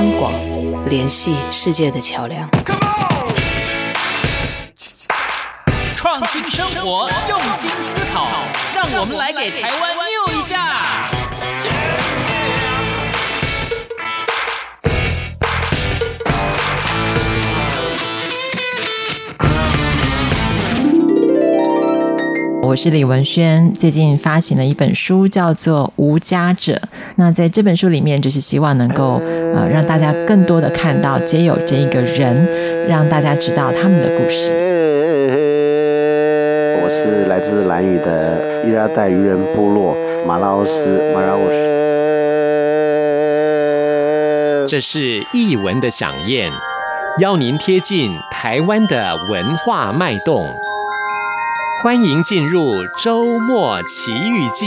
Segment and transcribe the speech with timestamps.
[0.00, 0.32] 央广
[0.88, 2.48] 联系世界的桥梁。
[5.94, 8.26] 创新生活，用心思考，
[8.74, 10.56] 让我们来给台湾 new 一下。
[22.62, 26.74] 我是李文轩，最近发行了一本书，叫做《无家者》。
[27.16, 29.20] 那在这本书里面，就是希望能够
[29.54, 32.46] 呃让大家更多的看到街友这一个人，
[32.88, 34.50] 让大家知道他们的故事。
[36.82, 41.80] 我是来自兰屿的伊拉代渔人部落马拉奥斯马拉奥斯。
[44.68, 46.52] 这是译文的响宴，
[47.20, 50.44] 邀您贴近台湾的文化脉动。
[51.82, 54.66] 欢迎进入周末奇遇记。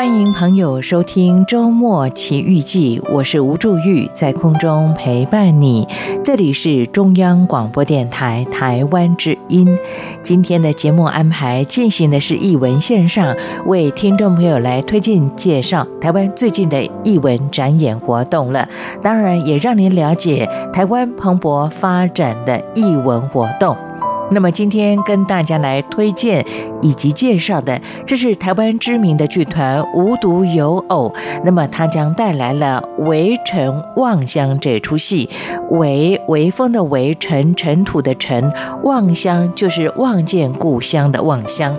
[0.00, 5.86] 欢迎朋友收听周末奇遇记，我是吴祝玉，在空中陪伴你。
[6.24, 9.68] 这里是中央广播电台台湾之音。
[10.22, 18.66] 今天的节目安排进行的是译文线上，为听众朋友来推荐介绍台湾最近的译文展演活动了。
[19.02, 23.76] 当然，也让您了解台湾蓬勃发展的译文活动。
[24.32, 26.44] 那么今天跟大家来推荐
[26.80, 31.12] 以及介绍的，这是台湾知名的剧团无独有偶。
[31.44, 35.28] 那么他将带来了《围城望乡》这出戏，
[35.70, 38.52] 围微风的围，尘尘土的尘，
[38.84, 41.76] 望乡就是望见故乡的望乡。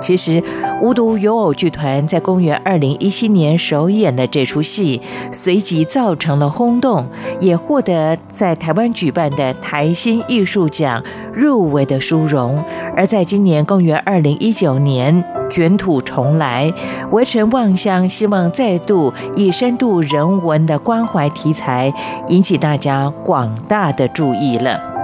[0.00, 0.42] 其实，
[0.80, 5.00] 无独有偶剧团在公元二零一七年首演的这出戏，
[5.32, 7.06] 随即造成了轰动，
[7.40, 12.62] 也获得在台湾举办的台新艺术奖入围的殊荣。
[12.96, 16.72] 而在今年公元二零一九年卷土重来，
[17.10, 21.92] 围城望乡希望再度以深度人文的关怀题材，
[22.28, 24.97] 引起大家广大的注意了。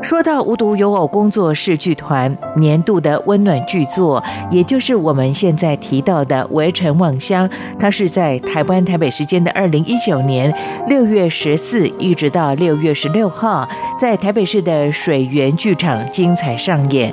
[0.00, 7.46] 说到无独有偶工作室剧团年度的温暖剧作，也就是我们现在提到的《围城望乡》，
[7.78, 10.52] 它是在台湾台北时间的二零一九年
[10.86, 17.12] 六月十四一直到六月十六号，在台北市的水源剧场精彩上演。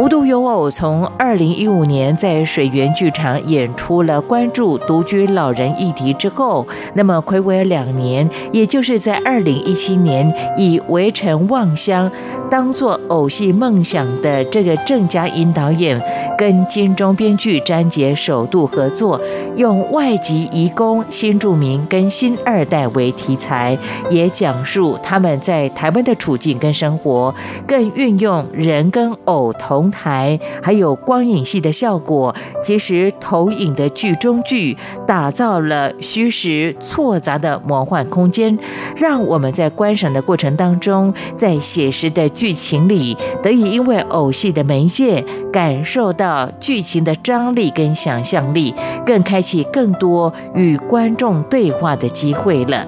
[0.00, 12.10] 无独有偶，从二零一五年在水源剧场演出了关注独居老人议题之后，那么睽违两年，也就是在二零一七年，以《围城望乡》
[12.48, 16.00] 当作偶戏梦想的这个郑嘉颖导演，
[16.38, 19.20] 跟金钟编剧詹杰首度合作，
[19.56, 23.76] 用外籍移工、新住民跟新二代为题材，
[24.08, 27.34] 也讲述他们在台湾的处境跟生活，
[27.66, 38.58] 更运用人跟偶同台还有光影戏的效果，其实投影的剧中剧，打造了虚实错杂的魔幻空间，
[38.96, 48.74] 让我们在观赏的过程当中，在写实的剧情里，得以因为偶戏的媒介，感受到剧情的张力跟想象力，
[49.04, 52.86] 更开启更多与观众对话的机会了。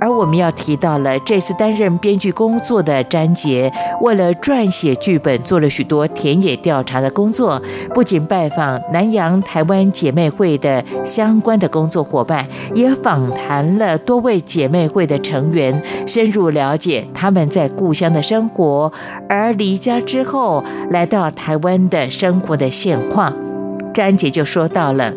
[0.00, 7.60] 而我们要提到了这次担任编剧工作的詹杰，为了撰写剧本，做了许多田野调查的工作，
[7.94, 18.92] 不仅拜访南洋台湾姐妹会的相关的工作伙伴，也访谈了多位姐妹会的成员，深入了解他们在故乡的生活，
[19.28, 23.34] 而离家之后来到台湾的生活的现况。
[23.92, 25.12] 詹杰就说到了。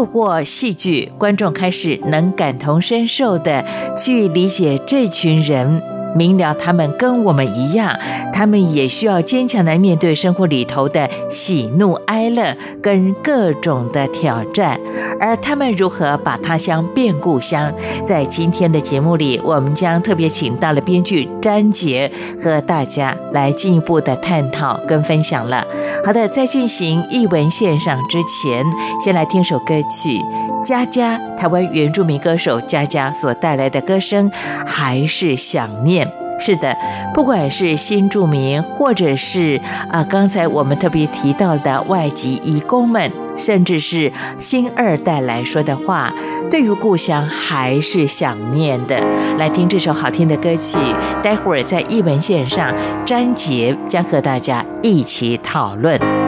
[0.00, 3.62] 透过戏剧，观众开始能感同身受的
[3.98, 5.99] 去理解这群人。
[6.14, 7.96] 明了，他们跟我们一样，
[8.32, 14.78] 他们也需要坚强来面对生活里头的喜怒哀乐跟各种的挑战，
[15.20, 17.72] 而他们如何把他乡变故乡，
[18.04, 22.10] 在今天的节目里，我们将特别请到了编剧詹杰
[22.42, 25.64] 和大家来进一步的探讨跟分享了。
[26.04, 28.64] 好的，在进行译文线上之前，
[29.04, 30.18] 先来听首歌曲，
[30.64, 34.30] 佳佳，台湾原住民歌手佳佳所带来的歌声，
[34.66, 35.99] 还是想念。
[36.40, 36.74] 是的，
[37.12, 39.60] 不管是新住民，或者是
[39.90, 46.12] 啊，刚才我们特别提到的外籍移工们，甚至是新二代来说的话，
[46.50, 48.98] 对于故乡还是想念的。
[49.36, 50.78] 来听这首好听的歌曲，
[51.22, 56.19] 待会儿在译文线上，张杰将和大家一起讨论。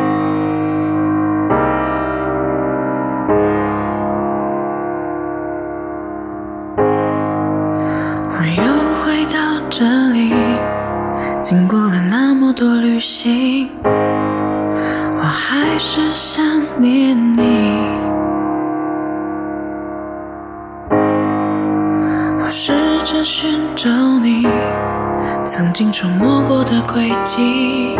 [16.52, 17.43] 想念你。
[20.90, 22.75] 我试
[23.06, 23.88] 着寻找
[24.19, 24.46] 你
[25.46, 27.96] 曾经触摸过的轨迹，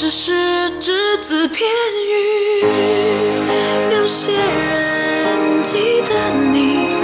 [0.00, 1.68] 只是只字片
[2.06, 2.62] 语。
[3.96, 7.02] 有些人记得你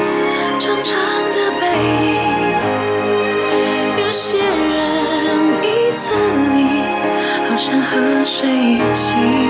[0.61, 0.95] 长长
[1.33, 1.67] 的背
[2.07, 2.15] 影，
[3.99, 4.45] 有些人
[5.61, 6.13] 一次
[6.55, 6.57] 你，
[7.49, 9.44] 好想和谁一起。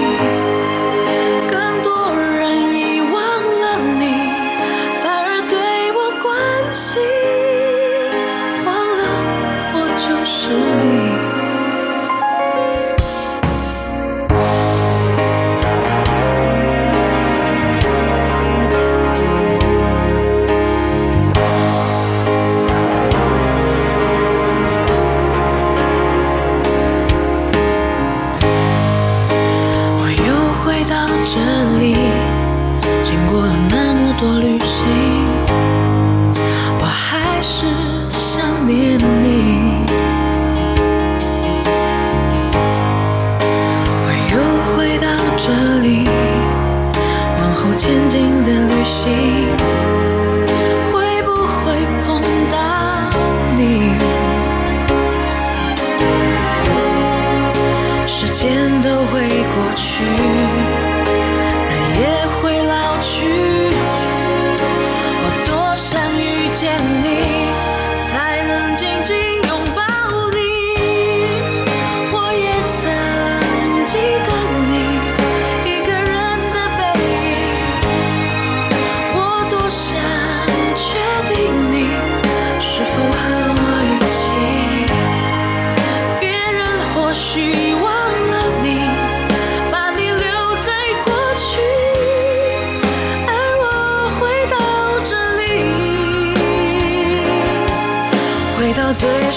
[66.64, 67.23] 见你。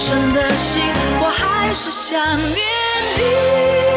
[0.07, 0.81] 生的心
[1.19, 2.56] 我还是想念
[3.18, 3.96] 你。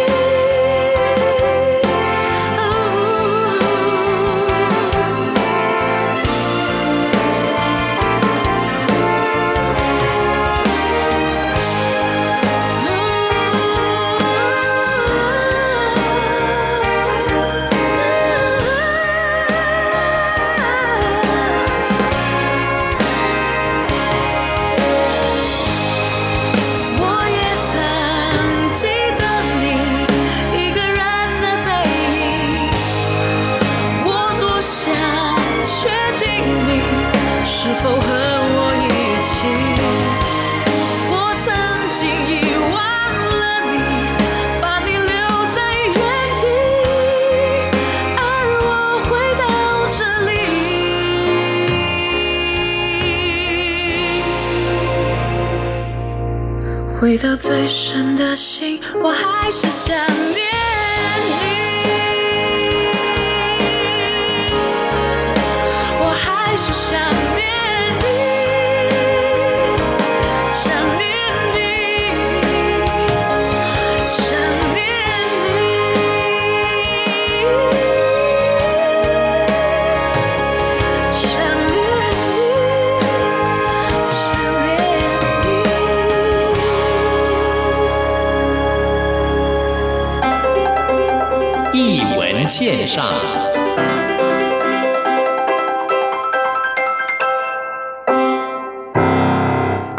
[57.10, 59.96] 遇到最深的心，我还是想
[60.32, 60.49] 你。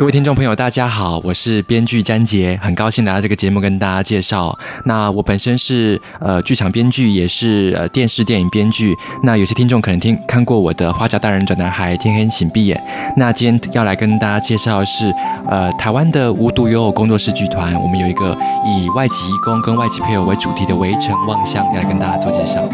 [0.01, 4.57] 各位听众朋友，大家好，我是编剧詹杰，很高兴来到这个节目跟大家介绍。
[4.83, 8.97] 那我本身是呃剧场编剧，也是呃电视电影编剧。
[9.21, 12.75] 那有些听众可能听看过我的《花甲大人转男孩》《天黑请闭眼》。
[13.15, 15.13] 那今天要来跟大家介绍的是
[15.47, 22.67] 呃台湾的无独有偶工作室剧团，我们有一个以外籍工跟外籍配偶为主题的《围城望乡》，要来跟大家做介绍。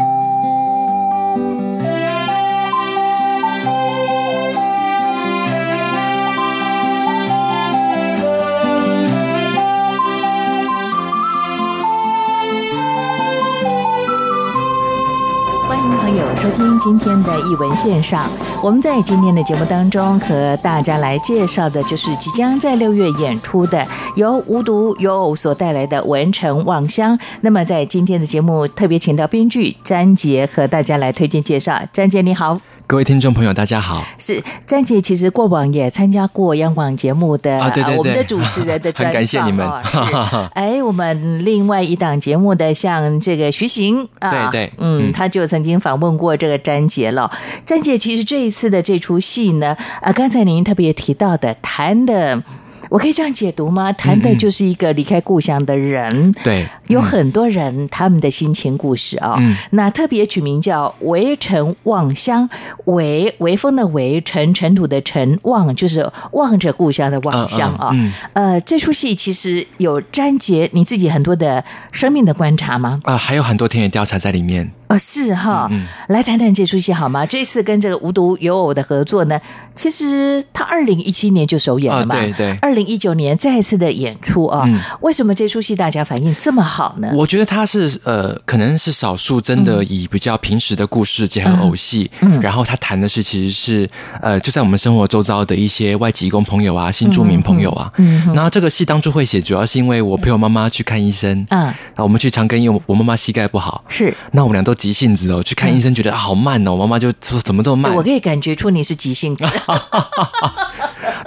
[16.80, 18.28] 今天的艺文线上，
[18.62, 23.84] 我们在今天的节目当中和大家来介绍的，就是即将在六月演出的
[24.16, 27.16] 由无独有偶所带来的《围城望乡》。
[27.40, 31.80] 那么在今天的节目特别请到编剧詹杰和大家来推荐介绍。
[31.92, 32.60] 詹杰你好。
[32.88, 34.02] 各位听众朋友，大家好。
[34.16, 39.04] 是詹姐，其实过往也参加过央广节目的啊，对对对，我们的主持人的 专访。
[39.04, 39.70] 很感谢你们。
[40.56, 47.30] 哎，我们另外一档节目的，像这个徐行啊，对对，嗯，他就曾经访问过这个詹姐了。
[47.66, 52.42] 詹姐，其实这一次的这出戏呢，啊，刚才您特别提到的谈的。
[52.90, 53.92] 我可以这样解读吗？
[53.92, 59.36] 谈的就是一个离开故乡的人，嗯、对，有很多人他们的心情故事啊、哦。
[59.38, 62.48] 嗯，那特别取名叫《围城望乡》，
[62.92, 67.90] 围围风的围，尘尘土的尘，望就是望着故乡的望乡啊。
[67.92, 73.00] 嗯，呃，这出戏其实有詹杰你自己很多的生命的观察吗？
[73.04, 74.70] 啊、呃，还有很多田野调查在里面。
[74.88, 77.26] 哦，是哈，嗯嗯，来谈谈这出戏好吗？
[77.26, 79.38] 这次跟这个无独有偶的合作呢，
[79.74, 87.10] 其实他二零一七年就首演了嘛，哦、对对，二零一九年再一次的演出啊、嗯，为什么这出戏大家反应这么好呢？
[87.14, 105.54] 我觉得他是呃，可能是少数真的以比较平时的故事结合偶戏，嗯，然后他谈的是其实是呃，就在我们生活周遭的一些外籍工朋友啊、新住民朋友啊，嗯，嗯，然后这个戏当初会写，主要是因为我陪我妈妈去看医生，嗯，啊我们去长庚医院，我妈妈膝盖不好，是，那我们俩都急性子哦去。
[105.58, 107.92] 看医生觉得好慢哦，妈妈就说怎么这么慢？
[107.94, 109.44] 我可以感觉出你是急性子。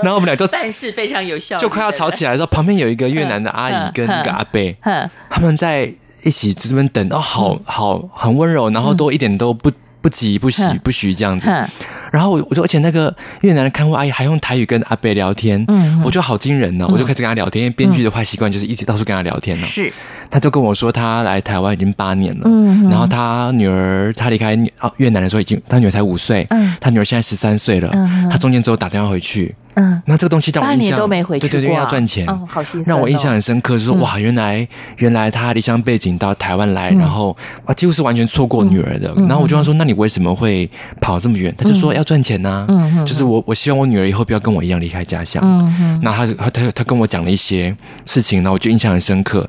[0.01, 4.75] 然后我们俩就办事非常有效，就快要吵起来的时候，旁边有一个越南的阿姨跟一个阿伯，
[5.29, 5.91] 他们在
[6.23, 9.71] 一起这边等，哦，好好很温柔，然后都一点都不
[10.01, 11.47] 不急不喜不徐这样子。
[12.11, 19.65] 然后我我就而且那个越南的看护阿姨还用台语跟阿伯聊天，嗯，我觉得好惊人呢，我就开始跟他聊天，因为编剧的坏习惯就是一直到处跟他聊天呢。
[19.65, 19.91] 是。
[20.29, 24.57] 他就跟我说，他来台湾已经八年了，嗯，然后他女儿，他离开
[24.97, 37.35] 越南的时候已经，他女儿才五岁，嗯，他女儿现在十三岁了，嗯，他中间只有打电话回去，嗯，那这个东西让我印象，都没回去过，对对对，要赚钱，哦，好心酸，让我印象很深刻，就是说哇，原来原来他离乡背景到台湾来，然后
[37.65, 41.53] 啊，几乎是完全错过女儿的，然后我就问说，那你为什么会跑这么远？
[41.57, 47.75] 他就说要赚钱呐，嗯，就是我我希望我女儿以后不要跟我一样离开家乡，嗯，那他他他他跟我讲了一些
[48.05, 49.47] 事情，然后我就印象很深刻，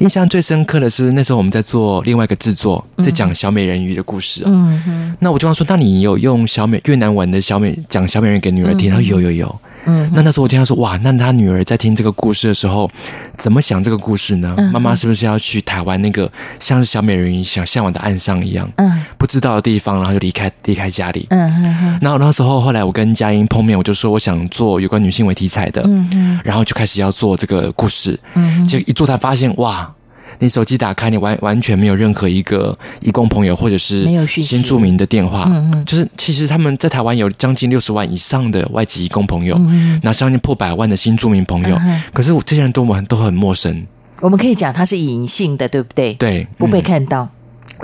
[0.00, 1.14] 印象最深刻的是。
[1.14, 4.50] 那时候我们在做另外一个制作，在讲小美人鱼的故事啊。
[4.52, 5.16] 嗯哼。
[5.20, 8.90] 那我就要说，那你有用小美越南文的小美讲小美人鱼给女儿听？
[8.90, 9.60] 他说有有有。
[9.86, 10.10] 嗯。
[10.12, 12.90] 那那时候我听他说，哇，那他女儿在听这个故事的时候，
[13.36, 14.54] 怎么想这个故事呢？
[14.72, 18.70] 妈妈是不是要去台湾那个像是小美人鱼想向往的岸上一样？
[18.76, 19.04] 嗯。
[19.18, 21.26] 不知道的地方，然后就离开离开家里。
[21.30, 21.98] 嗯哼。
[22.00, 25.82] 然后那时候后来我跟佳音碰面，我就说我想做有关女性为题材的。
[25.86, 26.40] 嗯嗯。
[26.44, 28.18] 然后就开始要做这个故事。
[28.34, 28.64] 嗯。
[28.66, 29.90] 结果一做才发现，哇。
[30.38, 43.86] 你手机打开，你完完全没有任何一个移工朋友或者是新住民的电话，嗯嗯，就是其实他们在台湾有将近六十万以上的外籍移工朋友，嗯，那将近破百万的新住民朋友，嗯，可是我这些人都很都很陌生。
[44.20, 46.14] 我们可以讲他是隐性的，对不对？
[46.14, 47.24] 对，不被看到。
[47.24, 47.28] 嗯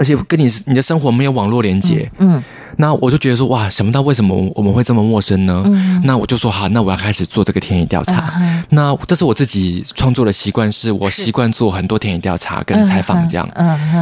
[0.01, 2.43] 而且跟你你的生活没有网络连接，嗯，
[2.79, 5.63] 那我就觉得说哇，想不到为什么我们会这么陌生呢？
[5.67, 8.33] 嗯，那我就说好，那我要开始做这个田野调查。
[8.41, 13.47] 嗯，那这是我自己创作的习惯，是我习惯做很多田野调查跟采访这样。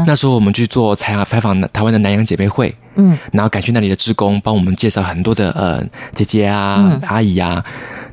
[0.07, 7.61] 那时候我们去做采访采访台湾的南洋姐妹会，嗯，然后感谢那里的职工帮我们介绍很多的呃姐姐啊、嗯、阿姨啊，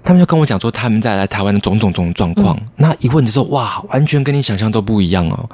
[0.03, 2.57] 他们就跟我讲说他们在来台湾的种种种种状况。
[2.57, 5.47] 嗯、那一问就说哇，完全跟你想象都不一样哦。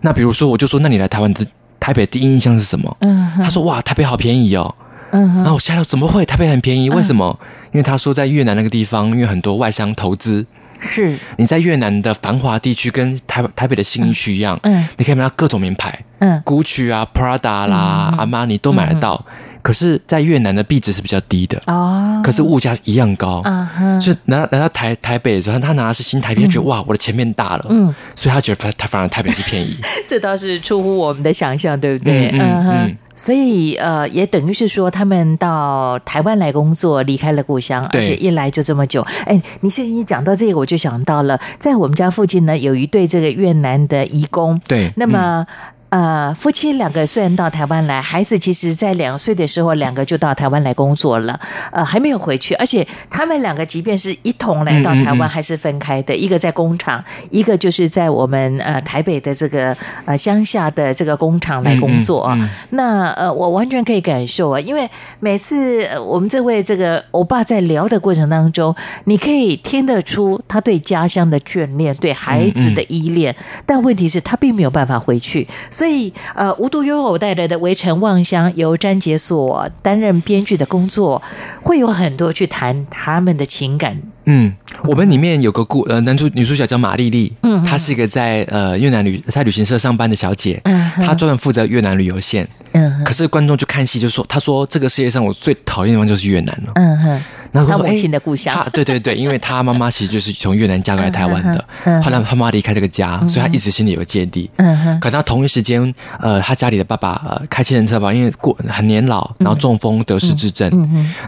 [0.00, 1.46] 那比如说，我就说那你来台湾的。
[1.84, 2.96] 台北第一印象是什么？
[3.00, 4.74] 嗯，他说哇，台北好便宜哦。
[5.10, 6.24] 嗯，然后我吓到，怎么会？
[6.24, 6.88] 台北很便宜？
[6.88, 7.38] 为什么？
[7.42, 10.46] 嗯，因为他说在越南那个地方，因为很多外商投资。
[10.80, 11.18] 是。
[11.36, 14.58] 你在越南的繁华地区，跟台台北的新一区一样。
[14.62, 14.88] 嗯。
[14.96, 16.02] 你可以买到各种名牌。
[16.20, 16.42] 嗯。
[16.46, 19.22] Gucci 啊，Prada 啦，阿玛尼都买得到。
[19.64, 21.58] 可是在越南的币值是比较低的。
[21.66, 29.74] 哦，可是物价一样高，啊哈，所以来到来到台台北的时候，他拿的是新台币，他觉得哇，我的钱变大了，嗯，所以他觉得他反而台北是便宜，
[30.06, 32.28] 这倒是出乎我们的想象，对不对？
[32.34, 32.96] 嗯嗯嗯。
[33.16, 39.00] 所以呃，也等于是说，他们到台湾来工作，离开了故乡，而且一来就这么久。
[39.24, 45.46] 哎，你现在一讲到这个，我就想到了，在我们家附近呢，有一对这个越南的移工，对，那么。
[45.48, 51.38] 嗯呃，夫妻两个虽然到台湾来，孩子其实在两岁的时候，两个就到台湾来工作了，
[51.70, 52.52] 呃，还没有回去。
[52.54, 62.36] 而且他们两个即便是一同来到台湾，还是分开的，嗯嗯嗯，一个在工厂，一个就是在我们呃台北的这个呃乡下的这个工厂来工作啊。
[62.70, 68.74] 那呃，我完全可以感受啊，因为每次我们这位这个欧巴在聊的过程当中，
[69.04, 73.32] 你可以听得出他对家乡的眷恋，对孩子的依恋，
[73.64, 75.83] 但问题是，他并没有办法回去，所以。
[75.84, 81.20] 所以，呃，无独有偶带来的《围城望乡》由詹杰所担任编剧的工作，
[81.62, 83.94] 会有很多去谈他们的情感。
[84.24, 97.22] 嗯，我们里面有个故呃男主女主角叫马丽丽，嗯，她是一个在呃越南旅在旅行社上班的小姐，嗯，她专门负责越南旅游线，嗯，可是观众就看戏就说，她说这个世界上我最讨厌的地方就是越南了，嗯哼。
[97.54, 101.64] 然后他母亲的故乡，他 对对对，因为他妈妈其实就是从越南嫁过来台湾的，
[102.02, 104.50] 后来他妈妈离开这个家，所以他一直心里有芥蒂。
[104.56, 105.00] 嗯哼。
[105.00, 110.68] 可他同一时间，呃，他家里的爸爸呃开计程车吧，因为过很年老，然后中风得失智症，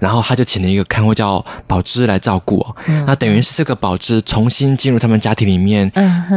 [0.01, 2.67] 然后他就请了一个看护叫宝芝来照顾。
[3.07, 5.89] 那等于是这个宝芝重新进入他们家庭里面，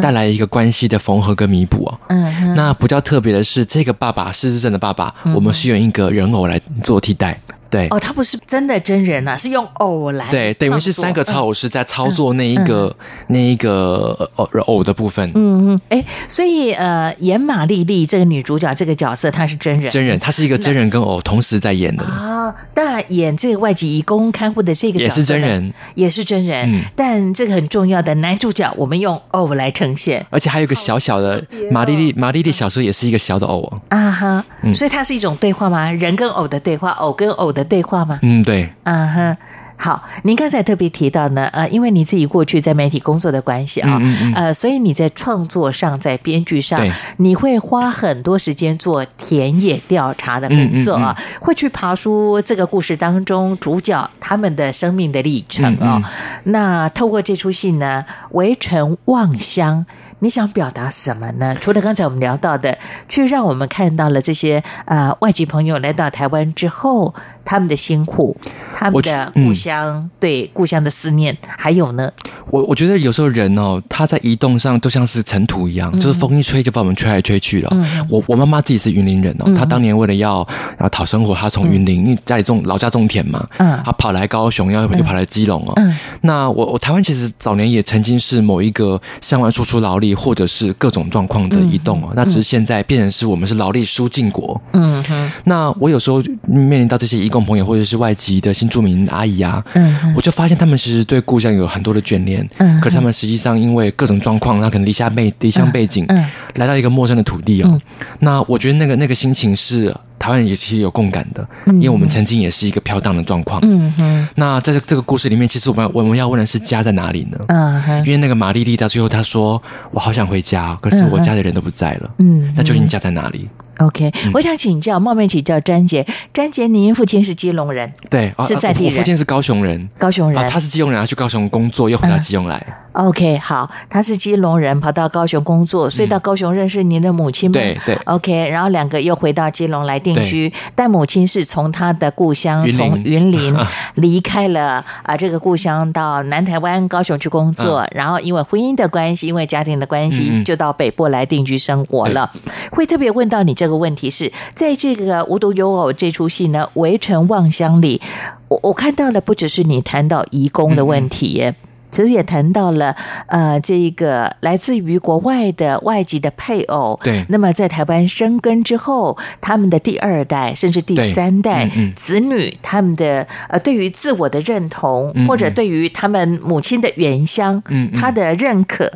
[0.03, 1.91] 带来一个关系的缝合跟弥补。
[2.10, 2.53] 嗯。
[2.55, 7.39] 那比较特别的是，这个爸爸失智症的爸爸，我们是用一个人偶来做替代。
[7.70, 12.96] 对哦，他不是真的真人啊，是用偶来对，等于是三个操偶师在操作那一个、嗯、
[13.28, 15.30] 那一个偶偶的部分。
[15.36, 22.56] 嗯嗯，哎，所以呃，演马丽丽这个女主角这个角色，她是真人，真人，她是一个真人跟偶同时在演的啊。
[22.74, 26.74] 但演这个外籍移工看护的这个也是真人，也是真人。
[26.74, 34.44] 嗯、但这个很重要的男主角，我们用偶来呈现，而且还有一个小小的马丽丽，马丽丽小时候也是一个小的偶啊哈。
[34.64, 35.92] 嗯，所以它是一种对话吗？
[35.92, 37.59] 人跟偶的对话，偶跟偶的。
[37.60, 38.20] 的对话吗？
[38.22, 38.70] 嗯，对。
[38.84, 39.38] 嗯哼，
[39.75, 40.04] 好。
[40.24, 46.80] 您刚才特别提到呢，呃，因为你自己过去在媒体工作的关系啊，嗯嗯嗯呃，所以你在创作上，在编剧上，
[47.18, 56.01] 你会花很多时间做田野调查的工作啊，会去爬梳这个故事当中主角他们的生命的历程啊。
[56.46, 59.86] 那透过这出戏呢，《围城望乡》。
[60.20, 61.55] 你想表达什么呢？
[61.62, 62.77] 除了刚才我们聊到的，
[63.08, 67.14] 去让我们看到了这些呃外籍朋友来到台湾之后，
[67.46, 68.36] 他们的辛苦，
[68.75, 72.12] 他们的故乡、嗯、对故乡的思念，还有呢？
[72.50, 77.70] 我我觉得有时候人哦，他在移动上都像是尘土一样，嗯、就是风一吹就把我们吹来吹去了。
[77.72, 80.46] 嗯、我我妈妈自己是云林人哦，嗯、她当年为了要
[80.79, 85.74] 要讨生活，她从云林、嗯、因为家里种老家种田嘛，嗯，她跑来高雄，要又跑来基隆哦。
[85.77, 90.08] 嗯，那我我台湾其实早年也曾经是某一个向外输出劳力。
[90.13, 94.59] 或者是各种状况的移动哦，嗯、那只是现在变成是我们是劳力输进国。
[94.74, 102.48] 嗯哼，那我有时候面临到这些移工朋友或者是外籍的新住民阿姨啊，嗯，我就发现他们其实对故乡有很多的眷恋。
[102.57, 107.69] 嗯，可是他们实际上因为各种状况，他可能离家背离乡背景，嗯，来到一个陌生的土地哦。
[107.72, 107.81] 嗯、
[108.19, 109.95] 那我觉得那个那个心情是。
[110.20, 113.60] 台湾人也其实有共感的，因为我们曾经也是一个飘荡的状况。
[113.64, 114.27] 嗯哼。
[114.36, 117.40] 那在这这个故事里面，其实我们我们要问的是家在哪里呢？
[117.48, 117.98] 嗯哼。
[118.00, 122.53] 因为那个玛丽丽到最后她说：“我好想回家，可是我家的人都不在了。”嗯。
[122.55, 123.48] 那究竟家在哪里
[123.79, 128.94] ？OK，我想请教，冒昧请教詹杰，詹杰，您父亲是基隆人，对，是在地人。
[128.94, 132.61] 我父亲是高雄人，高雄人，他是基隆人，他去高雄工作，又回到基隆来。
[132.92, 137.53] OK，好，他是基隆人，跑到高雄工作，所以到高雄认识您的母亲吗？
[137.53, 137.96] 对对。
[138.03, 143.55] OK，然后两个又回到基隆来定居，但母亲是从他的故乡从云林
[143.96, 152.29] 离开了啊，这个故乡到南台湾高雄去工作，然后因为婚姻的关系，因为家庭的关系，就到北部来定居生活了。
[152.72, 153.69] 会特别问到你这个。
[153.70, 158.01] 这个问题是在这个无独有偶这出戏呢，《围城望乡》里，
[158.48, 161.53] 我我看到了不只是你谈到移工的问题耶，
[161.92, 162.96] 其实也谈到了
[163.27, 178.92] 呃，这个来自于国外的外籍的配偶，对，那么在台湾生根之后，他们的第二代甚至第三代子女，他们的呃，对于自我的认同，或者对于他们母亲的原乡，嗯，他的认可。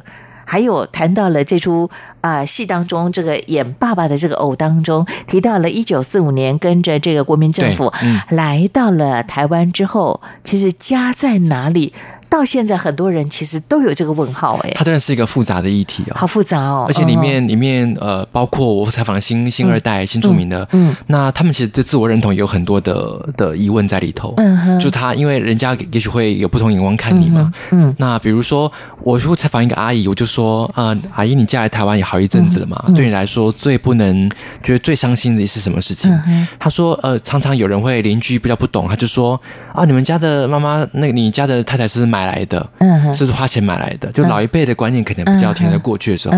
[0.46, 1.90] 还有谈到了这出
[2.22, 7.92] 啊、呃、戏当中，这个演爸爸的这个偶当中，提到了一九四五年跟着这个国民政府
[8.30, 11.94] 来到了台湾之后，其实家在哪里？
[12.34, 28.72] 到现在很多人其实都有这个问号哎，它真的是一个复杂的议题哦，好复杂哦，而且里面里面呃，包括我采访的新新二代新著名的，嗯，那他们其实对自我认同也有很多的的疑问在里头，嗯哼，就他因为人家也许会有不同眼光看你嘛，嗯，那比如说
[29.04, 34.28] 我如果采访一个阿姨，我就说啊，阿姨你嫁来台湾也好一阵子了嘛，对你来说最不能
[34.63, 36.12] 觉得最伤心的是什么事情？
[36.58, 39.39] 她说呃，常常有人会邻居比较不懂，他就说
[39.72, 46.36] 啊，你们家的妈妈那个你家的太太是买来的，嗯，是花钱买来的，就老一辈的观念可能比较停在过去的时候，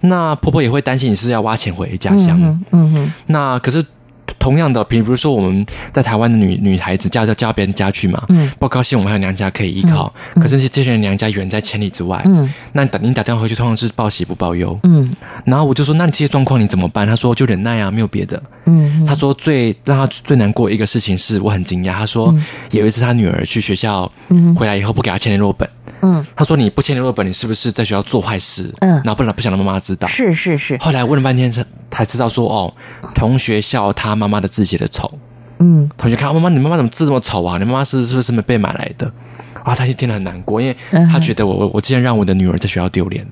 [0.00, 2.38] 那婆婆也会担心你是要挖钱回家乡，
[2.72, 3.84] 嗯哼，那可是。
[4.38, 10.12] 同样的，比如说我们在台湾的女女孩子嫁到嫁到别人家去嘛，嗯，不高兴，我们还有娘家可以依靠。
[10.34, 15.10] 嗯、可是这些人娘家远在千里之外，嗯，那你打你打电话回去，通常是报喜不报忧，嗯。
[15.44, 17.06] 然后我就说，那你这些状况你怎么办？
[17.06, 18.42] 他说就忍耐啊，没有别的。
[18.66, 22.34] 嗯，他说最让他最难过一个事情是我很惊讶，他说
[22.70, 24.10] 有一次他女儿去学校
[24.56, 25.68] 回来以后不给他签联络本。
[25.68, 25.72] 嗯，
[26.36, 28.72] 他说你不签联络本，你是不是在学校做坏事？
[28.80, 30.06] 嗯，然后不然不想让妈妈知道。
[30.06, 30.76] 是是是。
[30.78, 32.72] 后来问了半天，才才知道说哦，
[33.14, 35.12] 同学笑他妈妈的字写的丑。
[35.58, 37.58] 嗯，同学看妈妈，你妈妈怎么字这么丑啊？
[37.58, 39.10] 你妈妈是是不是没被买来的？
[39.64, 40.76] 啊，他就听得很难过，因为
[41.10, 43.26] 他觉得我我我竟然让我的女儿在学校丢脸。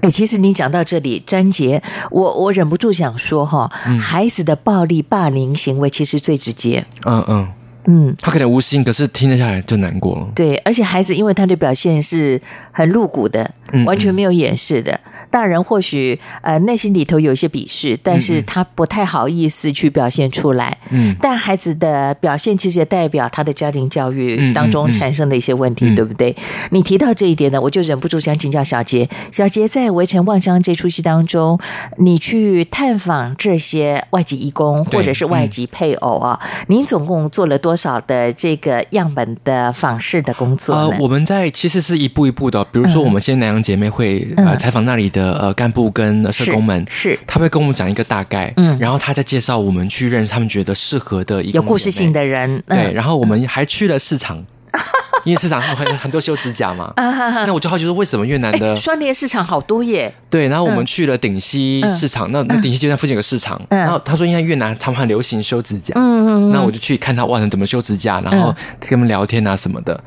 [0.00, 6.84] 哎，其实你讲到这里，詹杰，我我忍不住想说哈，孩子的暴力霸凌行为其实最直接。
[7.04, 7.48] 嗯嗯。
[7.86, 10.28] 嗯，他可能无心，可是听得下来就难过了。
[10.34, 12.40] 对，而且孩子因为他的表现是
[12.70, 13.50] 很露骨的，
[13.86, 14.98] 完全没有掩饰的。
[15.30, 20.76] 大人或许呃内心里头有一些鄙视，但是他不太好意思去表现出来。
[20.90, 26.36] 嗯，但孩子的表现其实也代表他的家庭教育当中产生的一些问题，对不对？
[26.70, 29.08] 你提到这一点呢，我就忍不住想请教小杰。
[29.32, 31.58] 小杰在《围城望乡》这出戏当中，
[31.96, 40.74] 你去探访这些外籍义工或者是外籍配偶啊，嗯、您总共做了多少的这个样本的访视的工作？
[40.74, 45.32] 呃，我们在其实是一步一步的，比如说我们先南洋姐妹会呃采访那里的。
[45.42, 47.18] 呃，干部跟社工们是，是。
[47.26, 54.44] 他会跟我们讲一个大概，嗯，然后他再介绍我们去认识他们觉得适合的一个有故事性的人，嗯、对，然后我们还去了市场，
[55.24, 60.12] 因为市场很很多修指甲嘛，那我就好奇说为什么越南的双联市场好多耶？
[60.28, 69.98] 对，然后我们去了顶溪市场，嗯、那那顶溪街站附近有个市场，嗯、然后他说因为越南他们很流行修指甲，嗯嗯，那我就去看他哇，怎么修指甲，然后跟他们聊天啊什么的。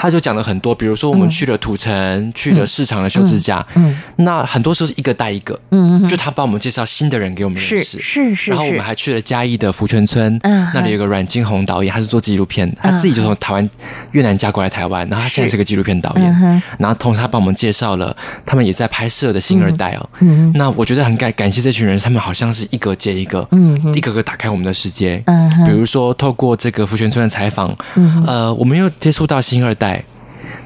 [0.00, 4.24] 他就讲了很多，比如说我们去了土城，嗯、去了市场的修指甲，嗯，嗯。
[4.24, 8.50] 那很多时候是一个带一个，嗯，就他帮我们介绍新的人给我们认识，是是是。
[8.50, 13.70] 然后我们还去了嘉义的福泉村，嗯，那里有个阮金红导演，他是做纪录片，他自己就从台湾
[14.12, 29.89] 越南嫁过来台湾，然后他现在是个纪录片导演，嗯、然后同时他帮我们介绍了他们也在拍摄的新二代哦，嗯，那我觉得很感感谢这群人，他们好像是一个接一个，嗯，一个个打开我们的世界，嗯，比如说透过这个福泉村的采访，嗯，呃，我们又接触到新二代。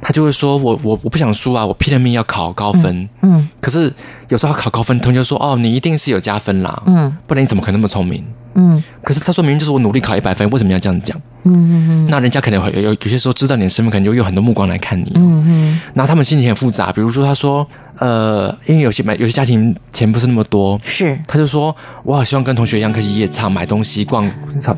[0.00, 3.08] 他就会说：“我我我不想输啊，我拼了命要考高分。
[3.22, 3.92] 嗯”嗯，可是
[4.28, 8.24] 有时候要考高分，同学说：“哦，你一定是有加分啦。”嗯，不然你怎么可能那么聪明？
[8.54, 11.20] 嗯，可是他说明明就是我努力考一百分，为什么要这样讲？
[11.44, 15.12] 嗯嗯嗯，那人家可能会有有有些时候知道你的身份，可能就用很多目光来看你。
[15.14, 17.66] 嗯嗯，然后他们心情很复杂，比如说他说。
[18.00, 24.28] 呃，因为有些买有些家庭钱不是那么多，是他就说，我好希望跟同学一样可以夜场买东西、逛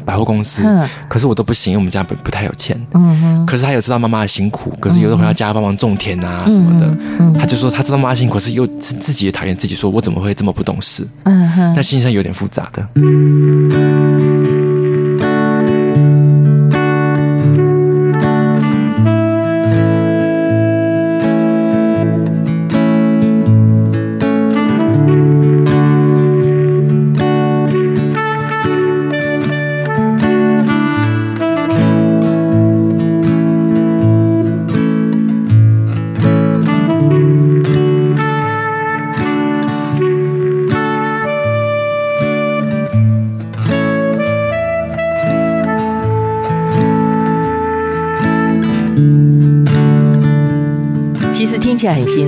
[0.05, 2.79] 百货公司，嗯、可是我都不行，因为我们家不不太有钱。
[2.92, 11.09] 嗯哼，可是他有知道妈妈的辛苦，可是有时候回到家帮忙种田啊什么的，嗯嗯、他就说他知道妈妈辛苦，可是又自自己也讨厌自己，说我怎么会这么不懂事？
[11.22, 12.87] 嗯哼，那心上有点复杂的。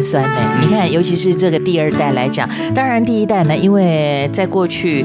[0.02, 5.04] 酸的，你看，尤其是这个第二代来讲，当然第一代呢，因为在过去，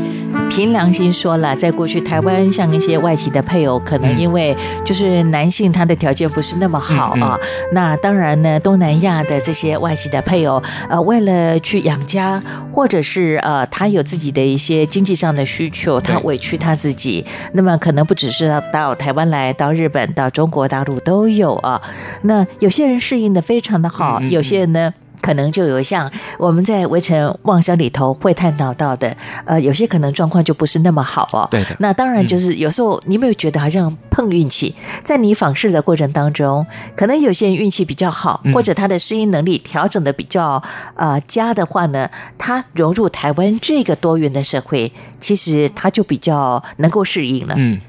[0.56, 7.36] 凭良心说了，在过去台湾像一些外籍的配偶，可能因为就是男性他的条件不是那么好啊，
[7.72, 12.40] 那当然呢，东南亚的这些外籍的配偶，呃，为了去养家，
[12.72, 21.82] 或者是呃，他有自己的一些经济上的需求，他委屈他自己，那么可能不只是到台湾来，到日本、到中国大陆都有啊。
[22.22, 24.44] 那有些人适应的非常的好，有。
[24.44, 31.48] 有些人呢，可能就有像我们在《围城望乡》里头会探讨到的，呃，有些可能状况就不是那么好哦。
[31.50, 31.74] 对的。
[31.80, 40.62] 那当然就是有时候你有没有觉得好像碰运气，在你访视的过程当中，可能有些人运气比较好，或者他的适应能力调整的比较
[40.96, 47.56] 呃佳的话呢，他融入台湾这个多元的社会，其实他就比较能够适应了。
[47.58, 47.80] 嗯，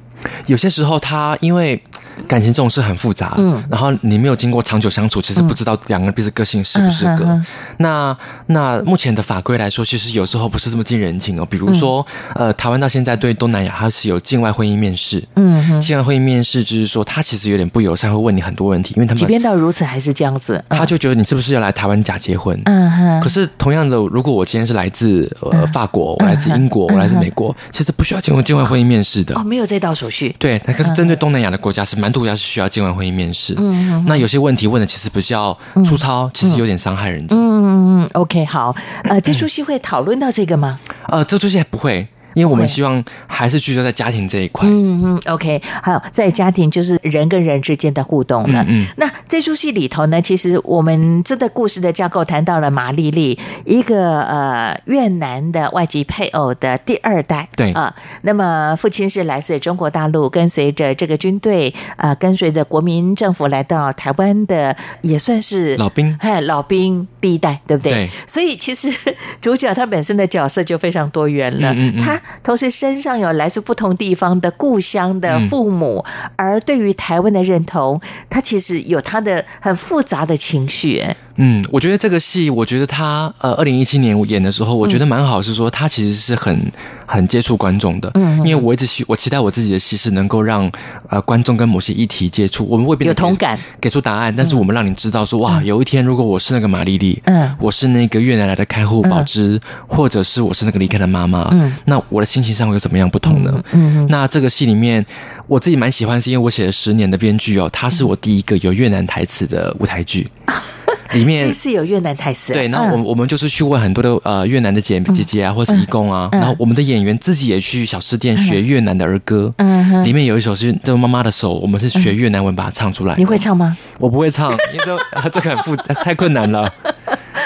[0.47, 1.83] 有些时候他因为。
[2.27, 7.25] 感情这种事很复杂，嗯，然后你没有经过长久相处，其实不知道两个人彼此个性适不适合。
[7.25, 7.47] 嗯嗯、
[7.79, 11.47] 那那目前的法规来说，其实有时候不是这么近人情哦。
[11.49, 22.59] 比如说，嗯、呃，台湾到现在对东南亚它是有境外婚姻面试，嗯，境外婚姻面试就是说，他其实有点不友善，会问你很多问题，因为他们即便到如此还是这样子，他就觉得你是不是要来台湾假结婚？
[22.65, 23.21] 嗯哼。
[23.21, 30.35] 可是同样的，如果我今天是来自呃法国，我来自英国，我来自美国，其实不需要经过境外婚姻面试的哦，没有这道手续。
[30.39, 37.35] 对，可是针对东南亚的国家是蛮多国家是需要今晚婚姻面试，嗯，那有些问题问的其实比较粗糙，其实有点伤害人家。
[37.35, 40.79] 嗯嗯嗯，OK，好，呃，这出戏会讨论到这个吗？
[41.09, 42.07] 呃，这出戏还不会。
[42.35, 44.69] 因为我们希望还是聚焦在家庭这一块。
[44.69, 48.63] 嗯嗯，OK，好，在家庭就是人跟人之间的互动了。
[48.69, 57.49] 嗯，嗯，那这出戏里头呢，其实我们这个故事的架构谈到了马丽丽，一个呃越南的外籍配偶的第二代。
[57.57, 66.17] 对啊，呃，那么父亲是来自中国大陆，跟随着这个军队啊，呃，跟随着国民政府来到台湾的，也算是老兵。
[66.21, 67.93] 哎，老兵第一代，对不对？
[67.93, 68.11] 对。
[68.27, 68.93] 所以其实
[69.41, 71.73] 主角他本身的角色就非常多元了。
[71.73, 72.03] 嗯嗯，嗯。
[72.03, 76.05] 他同时身上有来自不同地方的故乡的父母，
[76.37, 81.05] 而对于台湾的认同，他其实有他的很复杂的情绪。
[81.37, 86.57] 嗯，我觉得这个戏，我觉得他呃，二零一七年我演的时候，我觉得蛮好，是说他其实是很
[87.05, 88.09] 很接触观众的。
[88.15, 90.71] 嗯，因为我一直希我期待我自己的戏是能够让
[91.09, 103.65] 呃观众跟某些议题接触，我们未必有同感，给出答案，但是我们让你知道说哇，有一天如果我是那个马丽丽，嗯，我是那个越南来的看护宝芝，或者是我是那个离开的妈妈，嗯，那我的心情上会有怎么样不同呢？
[103.73, 105.05] 嗯，那这个戏里面
[105.47, 110.29] 我自己蛮喜欢，是因为我写了十年的编剧哦，他是我第一个有越南台词的舞台剧。
[111.13, 123.15] 里面这次有越南台词，对，然后我们我们就是去问很多的呃越南的姐姐姐啊，或是义工啊，然后我们的演员自己也去小吃店学越南的儿歌，嗯，里面有一首是这个妈妈的手，我们是学越南文把它唱出来。
[123.17, 123.77] 你会唱吗？
[124.01, 124.99] 我不会唱，因为这
[125.31, 126.73] 这个很复，太困难了。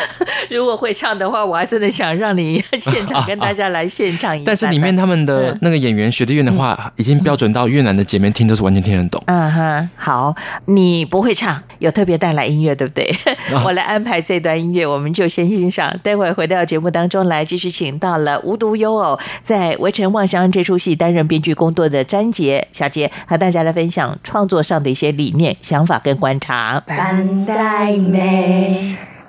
[0.51, 4.45] 如果会唱的话，我还真的想让你 现场跟大家来现场一下。
[4.47, 9.23] 但是里面他们的那个演员学的越南话已经标准到越南的姐妹听都是完全听得懂。
[9.27, 10.35] 嗯哼，好，
[10.67, 13.15] 你不会唱，有特别带来音乐对不对？
[13.65, 15.95] 我来安排这段音乐，我们就先欣赏。
[16.03, 26.83] 待会回到节目当中来，继续请到了无独有偶，在《围城望乡》这出戏担任编剧工作的詹杰小杰，和大家来分享创作上的一些理念、想法跟观察。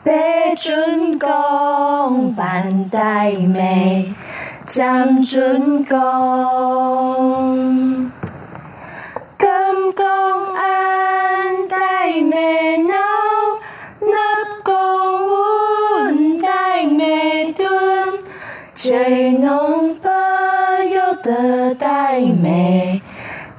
[0.02, 4.14] 白春宫，伴大妹，
[4.66, 6.00] 将春宫。
[9.38, 9.48] 金
[9.94, 10.06] 宫
[10.56, 12.94] 安大妹闹，
[14.00, 14.16] 纳
[14.64, 14.74] 宫
[16.06, 16.48] 温大
[16.84, 17.68] 妹蹲，
[18.78, 20.08] 吹弄不
[20.94, 23.02] 由得大妹，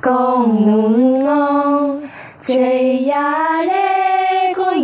[0.00, 2.03] 宫奴翁
[2.40, 4.30] 吹呀嘞。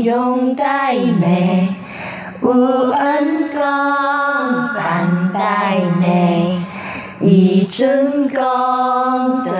[0.02, 1.74] 拥戴美，
[2.42, 2.50] 无
[2.90, 3.60] 恩公
[4.74, 6.60] 伴大妹，
[7.20, 9.50] 一尊功德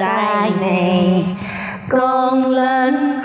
[0.00, 1.24] 大妹，
[1.88, 3.15] 共人。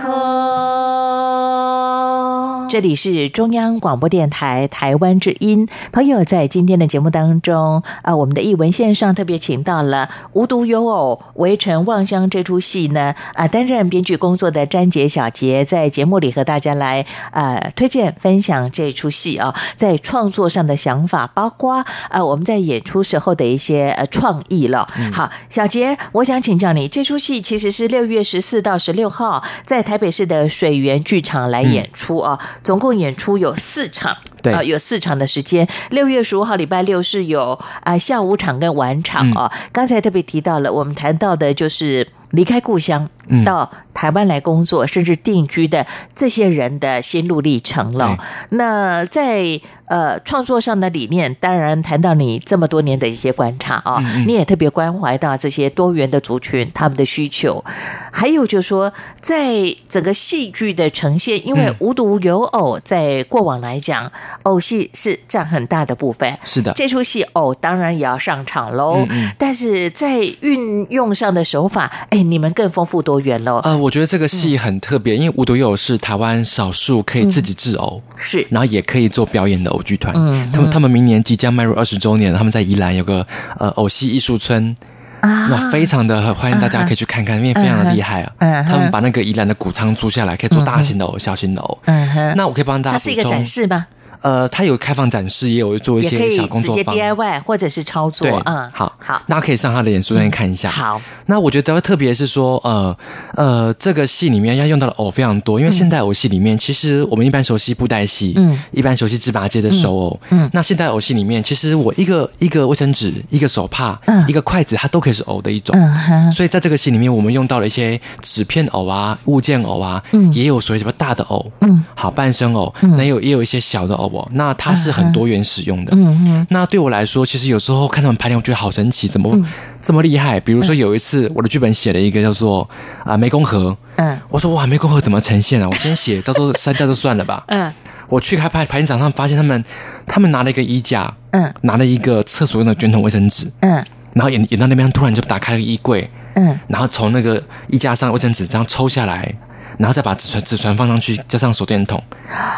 [2.71, 5.67] 这里是中央广播电台台湾之音。
[5.91, 24.87] 朋友在今天的节目当中啊，我们的译文线上特别请到了无独有偶《围城望乡》这出戏呢啊，担任编剧工作的詹杰小杰，在节目里和大家来呃推荐分享这出戏啊，在创作上的想法，包括啊我们在演出时候的一些呃创意了。
[25.11, 32.39] 好，小杰，我想请教你，这出戏其实是六月十四到十六号在台北市的水源剧场来演出啊。
[32.63, 35.67] 总共演出有四场，呃，有四场的时间。
[35.89, 39.51] 六月十五号礼拜六是有啊、呃、下午场跟晚场啊、哦。
[39.71, 43.09] 刚才特别提到了，我们谈到的就是离开故乡
[43.45, 48.17] 到台湾来工作，甚至定居的这些人的心路历程了。
[48.49, 57.63] 那在呃创作上的理念，当然谈到你这么多年的一些观察啊、哦，你也特别关怀到这些多元的族群他们的需求。
[58.11, 64.09] 还有就是说，在整个戏剧的呈现，因为无独有偶，在过往来讲，
[64.43, 66.37] 偶戏是占很大的部分。
[66.43, 68.97] 是的，这出戏偶当然也要上场喽。
[68.99, 73.59] 嗯嗯但是在运用上的手法，哎，你们更丰富多元喽。
[73.63, 80.13] 呃，我觉得这个戏很特别，因为无独有偶是台湾少数可以自己制偶，是，然后也可以做表演的偶剧团。
[80.15, 83.25] 嗯，他们他们明年即将迈入二十周年，他们在宜兰有个
[83.57, 84.75] 呃偶戏艺术村。
[85.21, 88.31] 啊，那非常的欢迎大家可以去看看，因为非常的厉害啊。
[88.39, 91.77] 嗯，他们把那个宜兰的谷仓租下来，可以做大型的偶、小型的偶。
[91.85, 92.93] 嗯哼，那我可以帮大家。
[92.93, 93.85] 它是一个展示吗？
[94.21, 98.27] 呃，它有开放展示，也有做一些小工作坊，直接 DIY 或者是操作。
[98.45, 100.69] 嗯，好，好，那可以上他的脸书上面看一下。
[100.69, 102.95] 好，那我觉得特别是说，呃
[103.35, 115.75] 呃，这个戏里面要用到的偶非常多，因为现代偶戏里面，其实我们一般熟悉布袋戏，嗯，一般熟悉芝麻街的手偶，嗯，那现代偶戏里面，其实我一个一个卫生纸、一个手帕、一个筷子，它都可以是偶的一种。
[115.77, 124.91] 嗯，所以在这个戏里面，我们用到了一些纸片偶啊、物件偶啊，嗯，也有所谓什么大的偶，嗯，好半身偶，那也有也有一些小的偶哦，那它是。
[124.91, 129.33] 很多元使用的，嗯嗯，那对我来说，其实有时候看他们排练，我觉得好神奇，怎么
[129.81, 130.37] 这么厉害？
[130.41, 132.69] 比如说有一次，我的剧本写了一个叫做
[133.05, 135.67] 啊湄公河，嗯，我说哇湄公河怎么呈现啊？
[135.69, 137.71] 我先写，到时候删掉就算了吧，嗯，
[138.09, 139.63] 我去开排排练场上，发现他们
[140.05, 149.33] 他们拿了一个衣架，嗯，拿了一个厕所用的卷筒卫生纸，嗯，然后演演到那边，突然就打开了衣柜，嗯，然后从那个衣架上卫生纸这样抽下来。
[149.81, 152.01] 然后再把纸船纸船放上去，加上手电筒，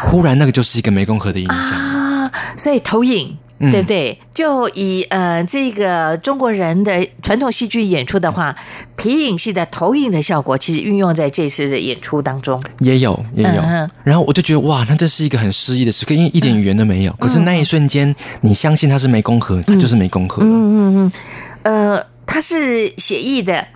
[0.02, 2.30] 忽然那个就是一个湄公河的印象啊！
[2.54, 4.18] 所以投影，嗯、对不对？
[4.34, 8.54] 就以呃这个中国人的传统戏剧演出的话，
[8.94, 13.62] 皮影戏的投影的效果，其实运用在这次的演出当中也有也有。
[13.62, 17.12] 嗯、然后我就觉得哇，那这是一个很诗意的时刻，因为一点语言都没有。
[17.12, 20.42] 嗯、可是那一瞬间，你相信它是湄公河，它就是湄公河。
[20.42, 21.12] 嗯嗯嗯。
[21.62, 23.66] 呃，它是写意的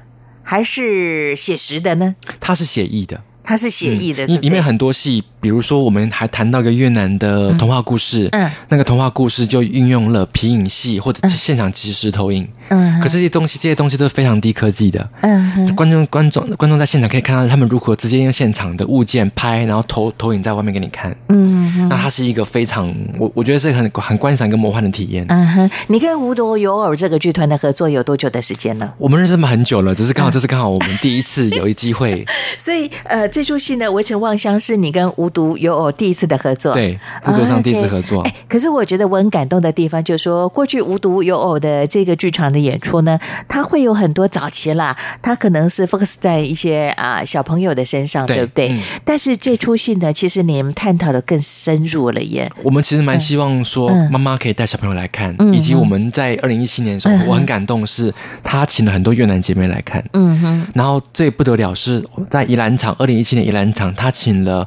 [0.42, 2.14] 还是写实的呢？
[2.38, 3.18] 它是写意的。
[3.48, 28.92] 它是写意的，里面很多戏，比如说我们还谈到一个越南的童话故事，嗯，那个童话故事就运用了皮影戏或者现场即时投影，嗯，可是这些东西，这些东西都是非常低科技的，嗯，观众观众观众在现场可以看到他们如何直接用现场的物件拍，然后投投影在外面给你看，嗯，那它是一个非常我我觉得是很很观赏跟魔幻的体验，嗯哼，你跟无独有偶这个剧团的合作有多久的时间呢？
[28.98, 32.22] 我们认识很久了，只是刚好这是刚好我们第一次有一机会，
[32.58, 33.26] 所以呃。
[33.38, 38.20] 这出戏呢，《围城望乡》是你跟无独有偶第一次的合作，对，制作上第一次合作。
[38.22, 48.68] 哎、可是我觉得我很感动的地方，就是说过去无独有偶的这个剧场的演出呢，它会有很多早期啦，它可能是 focus 在一些啊小朋友的身上，对，对不对？
[48.70, 52.50] 嗯、但是这出戏呢，其实你们探讨的更深入了耶。
[52.64, 64.12] 我们其实蛮希望说，妈妈可以带小朋友来看，嗯、以及我们在二零一七年的时候，嗯、我很感动，是他请了很多越南姐妹来看，嗯哼，然后最不得了是在宜兰场，二零一七年宜兰场，他。
[64.18, 64.66] 请了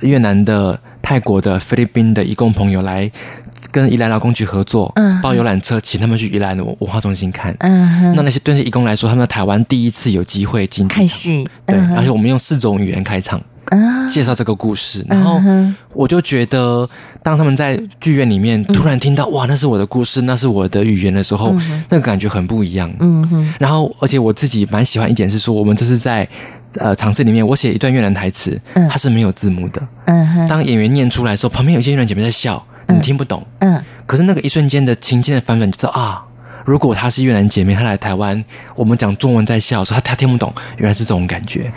[0.00, 3.10] 越南的、泰国的、菲律宾的义工朋友来
[3.70, 7.56] 跟宜兰劳工局合作，嗯，包游览车，请他们去宜兰的文化中心看。
[7.60, 15.02] 嗯，那那些对那些义工来说，他们在台湾第一次有机会进看戏，对，而且我们用四种语言开场，嗯，介绍这个故事。
[15.08, 15.40] 然后
[15.94, 16.86] 我就觉得，
[17.22, 21.56] 当他们在剧院里面突然听到“哇，那是我的故事，那是我的语言”的时候，
[21.88, 22.92] 那个感觉很不一样。
[23.00, 23.54] 嗯哼。
[23.58, 26.28] 然后，而且我自己蛮喜欢一点是说，我们这是在。
[26.78, 29.82] 呃，场次里面我写一段越南台词，嗯，它是没有字幕的。
[30.04, 33.44] 嗯哼，当演员念出来的时候，旁边有一些越南姐妹在笑，你听不懂。
[33.58, 36.22] 嗯，可是那个一瞬间的情境的反转，就知道啊，
[36.64, 38.44] 如果她是越南姐妹，她来台湾，
[38.76, 41.72] 我们讲中文在笑的时候，她她听不懂，原来是这种感觉。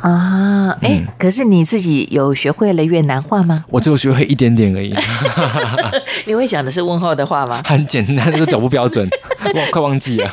[0.00, 3.64] 啊，哎、欸，嗯、可是你自己有学会了越南话吗？
[3.68, 4.94] 我只有学会一点点而已。
[6.26, 7.62] 你会讲的是问候的话吗？
[7.64, 9.08] 很简单，这个脚步标准，
[9.54, 10.30] 我快忘记了。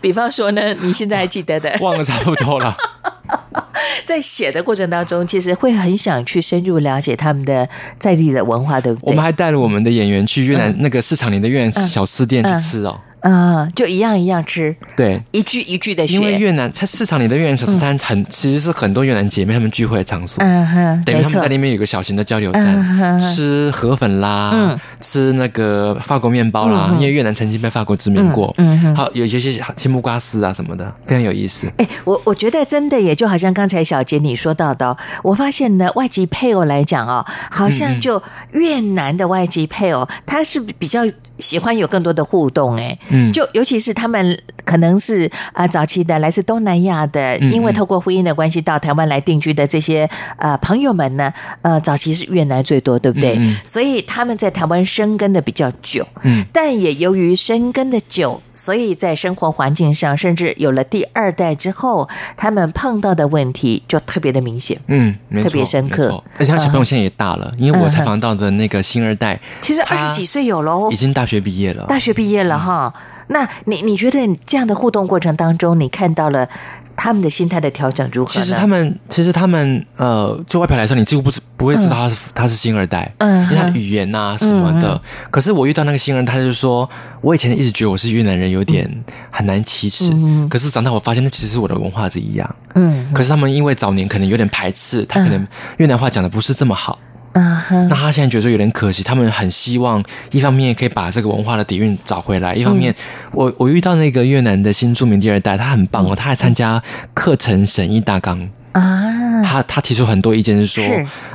[0.00, 1.74] 比方说呢，你现在还记得的？
[1.80, 2.76] 忘了差不多了。
[4.04, 7.66] 在写的过程当中，其实会很想去深入了解他们的
[7.98, 9.10] 在地的文化，对不对？
[9.10, 13.00] 我们还带了我们的演员去越南那个市场里的越南小吃店去吃哦。
[13.22, 16.14] 啊，就一样一样吃，对，一句一句的学。
[16.14, 20.42] 因为越南在市场里的越南小吃摊很，其实是很多越南姐妹她们聚会的场所。
[20.44, 28.52] 嗯哼，等于他们在那边有个小型的交流站，吃河粉啦，嗯，吃那个法国面包啦，因为越南曾经被法国殖民过。
[28.58, 31.72] 嗯哼，好，有一些些青木瓜丝啊什么的，非常有意思。
[31.76, 41.02] 哎，我我觉得真的也就好像刚才小杰你说到的，我发现呢，外籍配偶来讲哦，好像就越南的外籍配偶，他是比较。
[41.42, 53.34] 喜欢有更多的互动，哎，嗯，就尤其是他们可能是啊、呃、早期的来自东南亚的，因为透过婚姻的关系到台湾来定居的这些呃朋友们呢，呃早期是越南最多，对不对？
[53.36, 53.56] 嗯嗯。
[53.64, 66.22] 所以他们在台湾生根的比较久，嗯，但也由于生根的久，所以在生活环境上，甚至有了第二代之后，他们碰到的问题就特别的明显，嗯，特别深刻。
[66.38, 72.92] 而且他小朋友现在也大了，因为我采访到的那个新二代，其实二十几岁有喽，已经大学毕业了，大学毕业了哈。
[73.28, 76.46] 那你你觉得你这样的互动过程当中，你看到了
[76.94, 78.32] 他们的心态的调整如何？
[78.32, 85.00] 其实他们，其实他们，呃，就外表来说，你几乎不不会知道他是、嗯、他是新二代，嗯，因为他的语言呐、啊、什么的、嗯。
[85.30, 86.88] 可是我遇到那个新人，他就说，
[87.22, 88.86] 我以前一直觉得我是越南人，有点
[89.30, 90.46] 很难启齿、嗯。
[90.48, 92.56] 可是长大我发现，那其实是我的文化是一样。
[92.74, 93.10] 嗯。
[93.14, 95.46] 可是他们因为早年可能有点排斥，他可能
[95.78, 96.98] 越南话讲的不是这么好。
[97.32, 100.02] 嗯哼，那他现在觉得有点可惜，他们很希望
[100.32, 102.94] 一方面可以把这个文化的底蕴找回来，一方面，
[103.32, 106.82] 我我遇到那个越南的新著名第二代，他很棒哦，他还参加
[107.14, 108.48] 课程审议大纲。
[108.72, 110.82] 啊，他他提出很多意见，是说，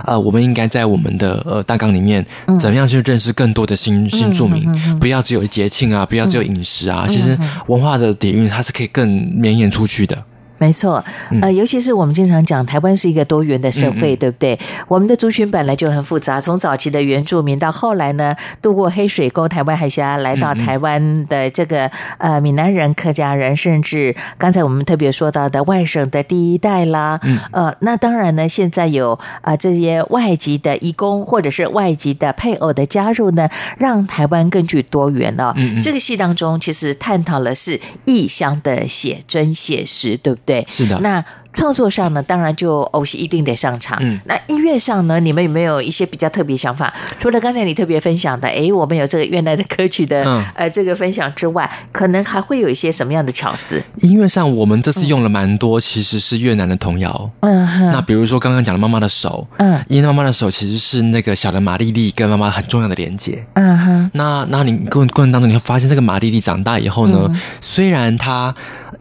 [0.05, 2.25] 呃，我们应该在我们的呃大纲里面，
[2.59, 4.65] 怎么样去认识更多的新新住民，
[4.99, 7.37] 不要只有节庆啊，不要只有饮食啊，其实
[7.67, 10.17] 文化的底蕴它是可以更绵延出去的。
[10.59, 11.03] 没错，
[11.41, 14.59] 呃，尤其是我们经常讲，台湾是一个多元的社会，嗯嗯对不对？
[14.87, 33.47] 我们的族群本来就很复杂，从早期的原住民到后来呢，渡过黑水沟、台湾海峡来到台湾的这个呃闽南人、客家人，甚至刚才我们特别说到的外省的第一代啦，嗯，呃，那当然呢，现在有啊、呃、这些外籍的移工或者是外籍的配偶的加入呢，
[33.77, 35.53] 让台湾更具多元了。
[35.57, 40.46] 嗯，嗯，这个戏当中其实探讨了是异乡的写真写实，对不对？
[40.47, 40.97] 对，是的。
[41.01, 41.23] 那
[41.57, 43.97] 创作上呢，当然就偶戏一定得上场。
[43.99, 46.93] 嗯，那音乐上呢，你们有没有一些比较特别想法？
[47.17, 53.81] 除了刚才你特别分享的，哎，我们有这个越南的歌曲的，嗯、呃，这个分享之外，可能还会有一些什么样的巧思？
[54.01, 57.27] 音乐上，我们这次用了蛮多，其实是越南的童谣。
[57.39, 57.91] 嗯哼。
[57.91, 63.43] 那比如说刚刚讲的《妈妈的手》，嗯，因为妈妈的手其实是那个小的马丽丽跟妈妈很重要的连接。
[63.53, 64.11] 嗯哼。
[64.13, 68.53] 那那你过过程当中，你会发现这个马丽丽长大以后呢，嗯、虽然她。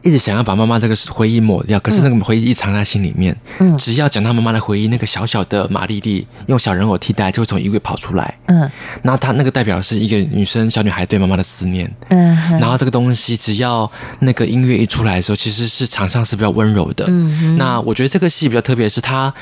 [0.02, 3.36] 一直想要把妈妈这个回忆抹掉，可是那个回忆一直藏在心里面。
[3.58, 8.34] 嗯，只要讲到妈妈的回忆，那个小小的玛丽丽用小人偶替代，就会从衣柜跑出来。
[8.46, 8.70] 嗯，
[9.02, 11.90] 然后她那个代表是一个女生小女孩对妈妈的思念。
[12.08, 13.90] 嗯，然后这个东西只要
[14.20, 17.04] 那个音乐一出来的时候，其实是场上是比较温柔的。
[17.08, 19.32] 嗯，那我觉得这个戏比较特别，是它。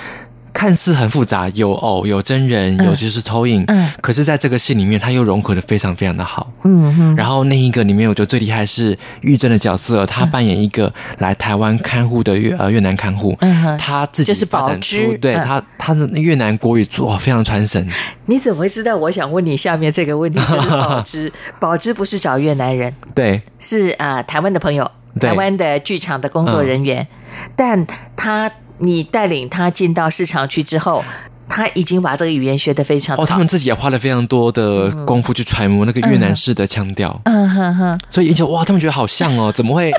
[0.55, 7.17] 看似很复杂，有偶有真人，有就是投影，嗯，可是在这个戏里面，它又融合的非常非常的好，嗯哼。
[7.17, 17.87] 然后那一个里面，我觉得最厉害是玉珍的角色，她扮演一个来台湾看护的越呃越南看护，嗯哼，她自己发展出，就是、对她她的越南国语哇非常传神。
[18.27, 18.97] 你怎么会知道？
[18.97, 24.89] 我想问你下面这个问题，就是宝芝， 宝芝不是找越南人，对，是啊、呃，台湾的朋友，
[25.21, 27.87] 台湾的剧场的工作人员，嗯、但
[28.17, 28.49] 他。
[28.85, 31.03] 你带领他进到市场去之后，
[31.49, 33.23] 他已经把这个语言学得非常好。
[33.23, 37.21] 哦，他们自己也花了非常多的功夫去揣摩那个越南式的腔调。
[37.25, 38.01] 嗯哼哼。
[38.09, 39.93] 所以一就哇，他们觉得好像哦， 怎么会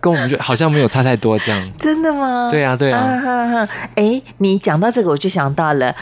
[0.00, 1.72] 跟我们觉得好像没有差太多这样？
[1.78, 2.48] 真的吗？
[2.50, 3.04] 对啊，对啊。
[3.04, 3.68] 嗯哼哼。
[3.96, 5.94] 哎，你讲到这个，我就想到了。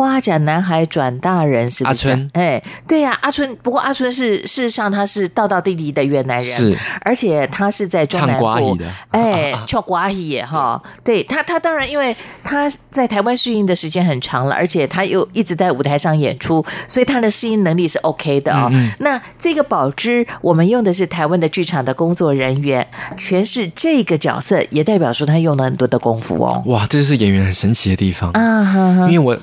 [0.00, 2.08] 花甲男孩转大人是不是？
[2.08, 3.54] 阿春，哎，对呀、啊，阿春。
[3.56, 10.82] 不过阿春是事实上他是道道地地的越南人，是，而且他是在中南部的，哎，唱瓜语哈。
[11.04, 18.70] 对他，他当然因为他在台湾适应的时间很长了，而且他又一直在舞台上演出，所以他的适应能力是 OK 的哦。
[18.72, 22.86] 嗯嗯，那这个宝芝，我们用的是台湾的剧场的工作人员
[23.18, 26.62] 诠释这个角色，也代表说他用了很多的功夫哦。
[26.64, 28.64] 哇，这就是演员很神奇的地方啊！
[28.64, 29.38] 哈哈，因为我。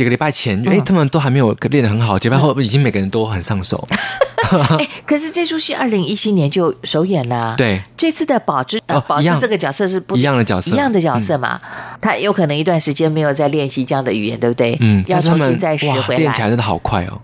[0.00, 2.18] 几个礼拜前，哎、嗯，他们都还没有练得很好。
[2.18, 3.86] 结拜后，已经每个人都很上手。
[4.78, 7.54] 哎，可是这出戏二零一七年就首演了。
[7.58, 11.60] 对，这次的宝芝，宝、哦、芝这个角色是不一样的角色，一样的角色嘛？
[11.62, 14.74] 嗯、他有可能一段时间没有在练习这样的语言，对不对？
[14.80, 16.20] 嗯，要重新再学回来。
[16.20, 17.20] 练起来真的好快哦。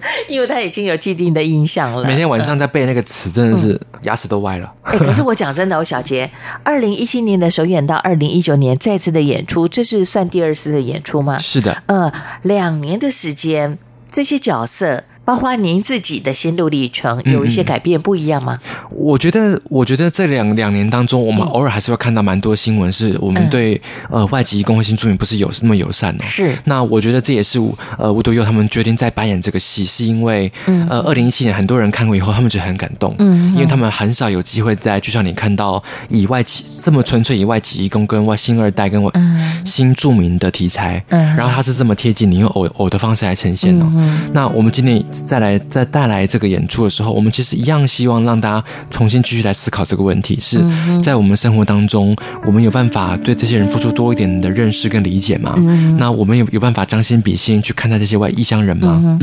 [0.28, 4.72] 因为他已经有既定的印象了，每天晚上在背那个词，真的是牙齿都歪了。
[4.82, 6.30] 哎、嗯欸，可是我讲真的，我，小杰，
[6.62, 11.38] 二零一七年的首演到二零一九年再次的演出，这是算第二次的演出吗？
[11.38, 13.78] 是的，呃，两年的时间，
[14.10, 15.04] 这些角色。
[15.28, 18.58] 包括您自己的心路历程有一些改变不一样吗？
[18.62, 23.74] 嗯、我觉得，我觉得这两两年当中，我们偶尔还是会看到蛮多新闻，是我们对、
[24.08, 26.24] 嗯、呃外籍工会新住民不是有那么友善哦。
[26.24, 26.56] 是。
[26.64, 27.60] 那我觉得这也是
[27.98, 39.12] 呃吴多佑他们决定在扮演这个戏，是因为、嗯、呃二零一七年很多人看过以后，他们觉得很感动，嗯，因为他们很少有机会在剧场里看到以外籍这么纯粹以外籍义工跟外新二代跟外
[39.66, 43.92] 新住民的题材，嗯，然后他是这么贴近你用偶偶的方式来呈现哦。
[43.94, 50.60] 嗯、那我们今年再来再带来这个演出的时候，我们其实一样希望让大家重新继续来思考这个问题：是
[51.02, 52.16] 在我们生活当中，
[52.46, 55.54] 我们有办法对这些人付出多一点的认识跟理解吗？
[55.98, 59.18] 那我们有有办法将心比心去看待这些外异乡人吗？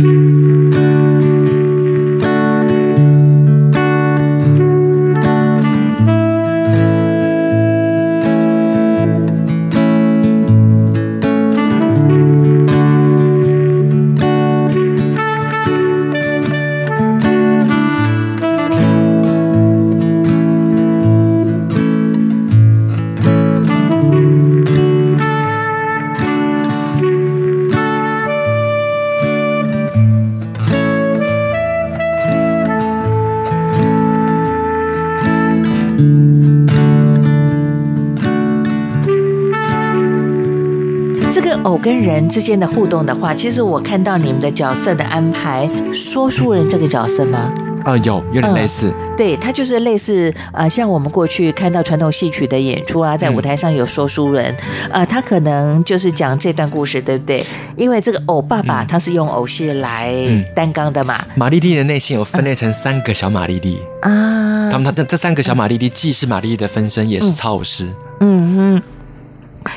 [42.30, 47.54] 之间的互动的话，其实我看到你们的角色的安排，说书人这个角色吗？
[47.84, 54.52] 啊、呃，有有点类似，嗯、对，他就是类似呃，像我们过去看到传统戏曲的演出啊，在舞台上有说书人，
[54.86, 57.46] 嗯、呃，他可能就是讲这段故事，对不对？
[57.76, 60.16] 因为这个偶爸爸他是用偶戏来
[60.56, 61.24] 担纲的嘛。
[61.36, 67.88] 玛丽丽的内心有分裂成三个小玛丽丽啊，他们他这这三个小玛丽丽既是玛丽丽的分身，也是操偶师。
[68.22, 68.84] 嗯哼。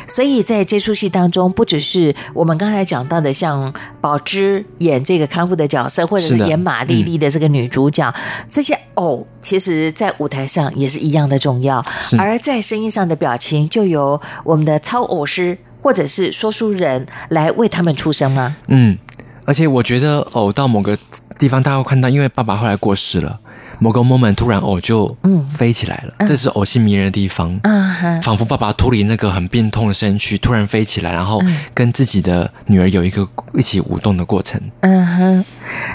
[0.07, 11.84] 所以在这出戏当中，不只是我们刚才讲到的，像宝芝演这个看护的角色，或者是演马丽丽的这个女主角，嗯、这些偶，其实在舞台上也是一样的重要。
[12.18, 18.57] 而在声音上的表情，就由我们的操偶师或者是说书人来为他们出声吗？
[18.66, 18.99] 嗯，
[19.45, 20.99] 而且我觉得偶到某个
[21.39, 23.39] 地方，大家会看到，因为爸爸后来过世了。
[23.78, 25.16] 某个 moment 突然偶就
[25.50, 31.40] 飞起来了，嗯、这是偶戏迷人的地方，嗯、仿佛爸爸脱离那个很病痛的身躯，突然飞起来，然后
[31.72, 34.60] 跟自己的女儿有一个一起舞动的过程。
[34.80, 35.44] 嗯哼，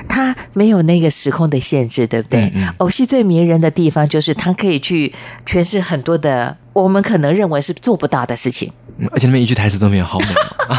[0.08, 2.42] 他没有那个时空的限制，对不对？
[2.42, 5.14] 嗯嗯、偶戏最迷人的地方就是他可以去
[5.46, 8.72] 诠释很多的我们可能认为是做不到的事情。
[9.12, 10.28] 而且那边一句台词都没有，好美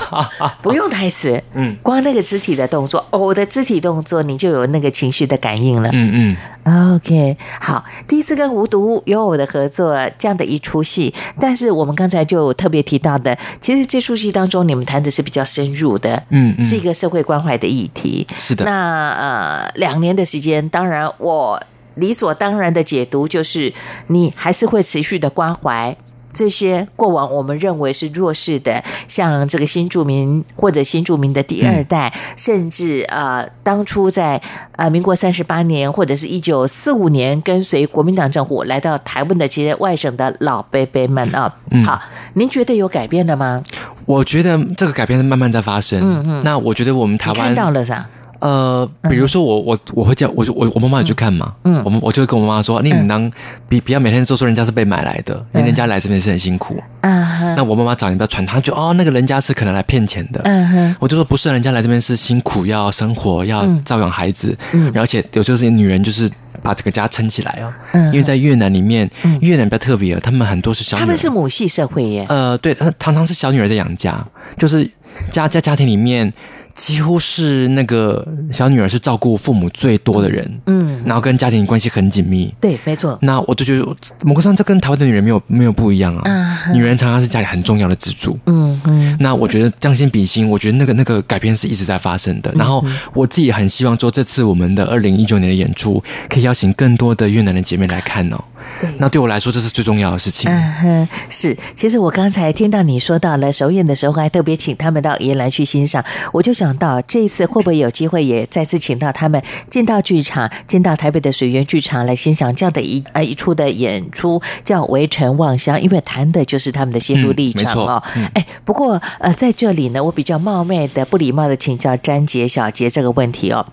[0.63, 18.65] 不用台词，嗯，光那个肢体的动作，偶的肢体动作，你就有那个情绪的感应了，嗯嗯，OK，好，第一次跟无独有偶的合作这样的一出戏，但是我们刚才就特别提到的，其实这出戏当中你们谈的是比较深入的，嗯，是一个社会关怀的议题，是的。
[18.65, 21.63] 那呃，两年的时间，当然我
[21.97, 23.73] 理所当然的解读就是，
[24.07, 25.95] 你还是会持续的关怀。
[26.35, 34.41] 这些过往我们认为是弱势的，像这个新住民或者新住民的第二代，嗯、甚至呃，当初在
[34.73, 42.03] 呃民国三十八年或者是一九四五年跟随国民党政府来到台湾的这些外省的老伯伯们啊，嗯、好，
[42.35, 43.63] 您觉得有改变了吗？
[44.05, 46.01] 我觉得这个改变是慢慢在发生。
[46.03, 48.05] 嗯嗯，那我觉得我们台湾看到了啥？
[48.45, 53.33] 呃，比如说我我我会叫我就我我妈妈也去看嘛，嗯，我们我就会跟我妈妈说，你们当
[53.71, 66.31] 比不要每天都说人家是被买来的，因为人家来这边是很辛苦，啊，那我妈妈找你不要传，她就哦那个人家是可能来骗钱的，嗯哼，我就说不是，人家来这边是辛苦要生活要照养孩子，嗯，而且有就是女人就是
[66.63, 74.23] 把这个家撑起来哦，嗯，因为在越南里面，越南比较特别，他们很多是小女，他们是母系社会耶，呃，对，常常是小女儿在养家，
[74.59, 74.87] 就是
[75.31, 76.31] 家家家庭里面。
[76.75, 83.17] 几乎是那个小女儿是照顾父母最多的人，嗯，然后跟家庭关系很紧密，对，没错。
[83.23, 86.23] 那我就觉得某个上这跟台湾的女人没有没有不一样啊，
[86.67, 89.17] 嗯、女人常常是家里很重要的支柱，嗯嗯。
[89.21, 92.53] 那我觉得将心比心，我觉得那个那个改变是一直在发生的。
[92.57, 98.45] 然后我自己很希望说，这次我们的二零一九年的演出可以邀请更多的越南的姐妹来看哦。
[98.81, 100.51] 对，那对我来说这是最重要的事情。
[100.51, 101.57] 嗯哼，是。
[101.75, 118.03] 其实我刚才听到你说到了首演的时候，还特别请他们到宜兰去欣赏，我就想到这一次会不会有机会也再次请到他们进到剧场，进到台北的水源剧场来欣赏这样的一呃一出的演出，叫《围城望乡》，因为谈的就是他们的心路历程哦。
[118.17, 123.65] 嗯、哎，不过呃在这里呢，我比较冒昧的、不礼貌的请教詹杰小杰这个问题哦。